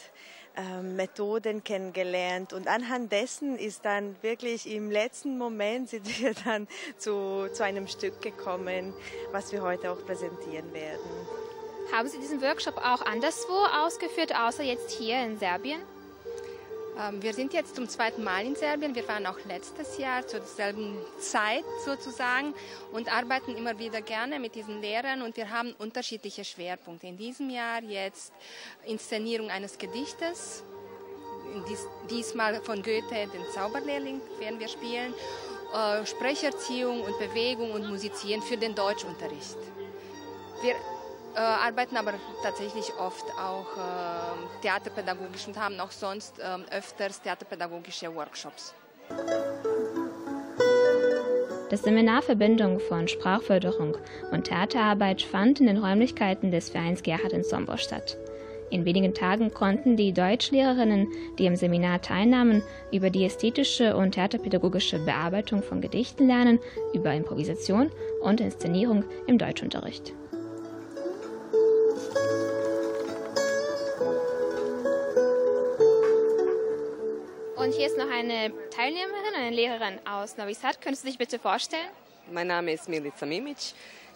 ähm, 0.56 0.96
Methoden 0.96 1.64
kennengelernt 1.64 2.54
und 2.54 2.68
anhand 2.68 3.12
dessen 3.12 3.60
ist 3.60 3.86
dann 3.86 4.16
wirklich 4.22 4.72
im 4.72 4.90
letzten 4.90 5.38
Moment 5.38 5.90
sind 5.90 6.20
wir 6.20 6.34
dann 6.46 6.68
zu, 6.98 7.48
zu 7.54 7.64
einem 7.64 7.88
Stück 7.88 8.22
gekommen, 8.22 8.94
was 9.32 9.52
wir 9.52 9.62
heute 9.62 9.92
auch 9.92 10.04
präsentieren 10.06 10.74
werden. 10.74 11.10
Haben 11.94 12.10
Sie 12.10 12.18
diesen 12.18 12.42
Workshop 12.42 12.78
auch 12.78 13.02
anderswo 13.02 13.54
ausgeführt, 13.86 14.36
außer 14.36 14.64
jetzt 14.64 14.92
hier 14.92 15.24
in 15.24 15.38
Serbien? 15.38 15.80
Ähm, 17.00 17.22
wir 17.22 17.34
sind 17.34 17.54
jetzt 17.54 17.76
zum 17.76 17.88
zweiten 17.88 18.24
Mal 18.24 18.46
in 18.46 18.56
Serbien. 18.56 18.96
Wir 18.96 19.08
waren 19.08 19.26
auch 19.26 19.38
letztes 19.46 19.98
Jahr 19.98 20.26
zur 20.26 20.42
selben 20.42 20.98
Zeit 21.20 21.64
sozusagen 21.86 22.54
und 22.92 23.14
arbeiten 23.14 23.56
immer 23.56 23.78
wieder 23.78 24.02
gerne 24.02 24.40
mit 24.40 24.56
diesen 24.56 24.82
Lehrern 24.82 25.22
und 25.22 25.38
wir 25.38 25.50
haben 25.50 25.74
unterschiedliche 25.78 26.44
Schwerpunkte. 26.44 27.08
In 27.08 27.18
diesem 27.18 27.50
Jahr 27.50 27.84
jetzt 27.84 28.34
Inszenierung 28.86 29.50
eines 29.50 29.78
Gedichtes. 29.78 30.64
Dies, 31.70 31.88
diesmal 32.10 32.62
von 32.62 32.84
Goethe, 32.84 33.28
den 33.34 33.52
Zauberlehrling, 33.54 34.20
werden 34.40 34.60
wir 34.60 34.68
spielen. 34.68 35.14
Äh, 35.74 36.06
Sprecherziehung 36.06 37.02
und 37.02 37.18
Bewegung 37.20 37.72
und 37.72 37.88
Musizieren 37.88 38.42
für 38.42 38.58
den 38.58 38.74
Deutschunterricht. 38.74 39.58
Wir 40.62 40.76
äh, 41.38 41.40
arbeiten 41.40 41.96
aber 41.98 42.14
tatsächlich 42.42 42.92
oft 43.00 43.26
auch 43.40 43.78
äh, 43.78 44.62
theaterpädagogisch 44.64 45.48
und 45.48 45.58
haben 45.58 45.80
auch 45.80 45.92
sonst 45.92 46.40
äh, 46.40 46.76
öfters 46.76 47.22
theaterpädagogische 47.22 48.14
Workshops. 48.16 48.74
Das 51.70 51.84
Seminar 51.84 52.22
Verbindung 52.22 52.80
von 52.80 53.08
Sprachförderung 53.08 53.98
und 54.32 54.46
Theaterarbeit 54.46 55.22
fand 55.22 55.60
in 55.60 55.68
den 55.68 55.78
Räumlichkeiten 55.78 56.50
des 56.50 56.70
Vereins 56.70 57.04
Gerhard 57.04 57.34
in 57.34 57.44
Sombor 57.44 57.78
statt. 57.78 58.18
In 58.70 58.84
wenigen 58.84 59.14
Tagen 59.14 59.54
konnten 59.54 59.96
die 59.96 60.14
Deutschlehrerinnen, 60.14 61.08
die 61.38 61.46
im 61.46 61.56
Seminar 61.56 62.02
teilnahmen, 62.02 62.64
über 62.92 63.10
die 63.10 63.26
ästhetische 63.26 63.96
und 63.96 64.14
theaterpädagogische 64.14 65.00
Bearbeitung 65.00 65.62
von 65.62 65.82
Gedichten 65.82 66.28
lernen, 66.28 66.60
über 66.94 67.14
Improvisation 67.14 67.92
und 68.22 68.42
Inszenierung 68.42 69.06
im 69.28 69.38
Deutschunterricht. 69.38 70.14
Noch 77.98 78.12
eine 78.12 78.52
Teilnehmerin, 78.70 79.34
eine 79.36 79.56
Lehrerin 79.56 80.00
aus 80.06 80.38
Novi 80.38 80.54
Sad. 80.54 80.80
Könntest 80.82 81.04
du 81.04 81.08
dich 81.08 81.18
bitte 81.18 81.40
vorstellen? 81.40 81.88
Mein 82.32 82.46
Name 82.46 82.72
ist 82.74 82.88
Milica 82.88 83.26
Mimic. 83.26 83.58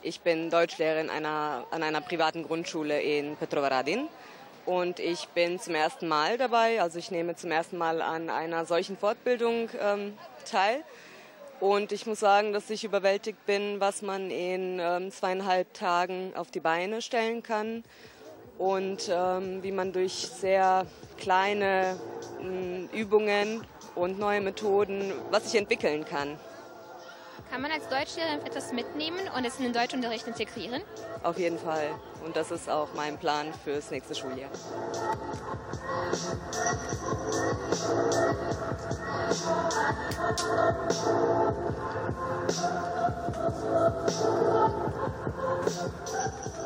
Ich 0.03 0.21
bin 0.21 0.51
Deutschlehrerin 0.51 1.09
einer, 1.09 1.65
an 1.71 1.81
einer 1.81 1.99
privaten 1.99 2.43
Grundschule 2.43 3.01
in 3.01 3.35
Petrovaradin. 3.37 4.07
Und 4.67 4.99
ich 4.99 5.27
bin 5.29 5.59
zum 5.59 5.73
ersten 5.73 6.07
Mal 6.07 6.37
dabei, 6.37 6.79
also 6.79 6.99
ich 6.99 7.09
nehme 7.09 7.35
zum 7.35 7.49
ersten 7.49 7.79
Mal 7.79 8.03
an 8.03 8.29
einer 8.29 8.67
solchen 8.67 8.97
Fortbildung 8.97 9.69
ähm, 9.79 10.15
teil. 10.49 10.83
Und 11.59 11.91
ich 11.91 12.05
muss 12.05 12.19
sagen, 12.19 12.53
dass 12.53 12.69
ich 12.69 12.83
überwältigt 12.83 13.43
bin, 13.47 13.79
was 13.79 14.03
man 14.03 14.29
in 14.29 14.77
ähm, 14.79 15.11
zweieinhalb 15.11 15.73
Tagen 15.73 16.33
auf 16.35 16.51
die 16.51 16.59
Beine 16.59 17.01
stellen 17.01 17.41
kann 17.41 17.83
und 18.61 19.09
ähm, 19.11 19.63
wie 19.63 19.71
man 19.71 19.91
durch 19.91 20.13
sehr 20.13 20.85
kleine 21.17 21.97
äh, 22.43 22.85
Übungen 22.95 23.65
und 23.95 24.19
neue 24.19 24.39
Methoden, 24.39 25.13
was 25.31 25.45
sich 25.45 25.59
entwickeln 25.59 26.05
kann. 26.05 26.37
Kann 27.49 27.63
man 27.63 27.71
als 27.71 27.89
Deutschlehrerin 27.89 28.45
etwas 28.45 28.71
mitnehmen 28.71 29.27
und 29.35 29.45
es 29.45 29.57
in 29.57 29.63
den 29.63 29.73
Deutschunterricht 29.73 30.27
integrieren? 30.27 30.83
Auf 31.23 31.39
jeden 31.39 31.57
Fall. 31.57 31.89
Und 32.23 32.35
das 32.35 32.51
ist 32.51 32.69
auch 32.69 32.89
mein 32.95 33.17
Plan 33.17 33.47
fürs 33.63 33.89
nächste 33.89 34.13
Schuljahr. 34.13 34.51
Musik 45.63 46.60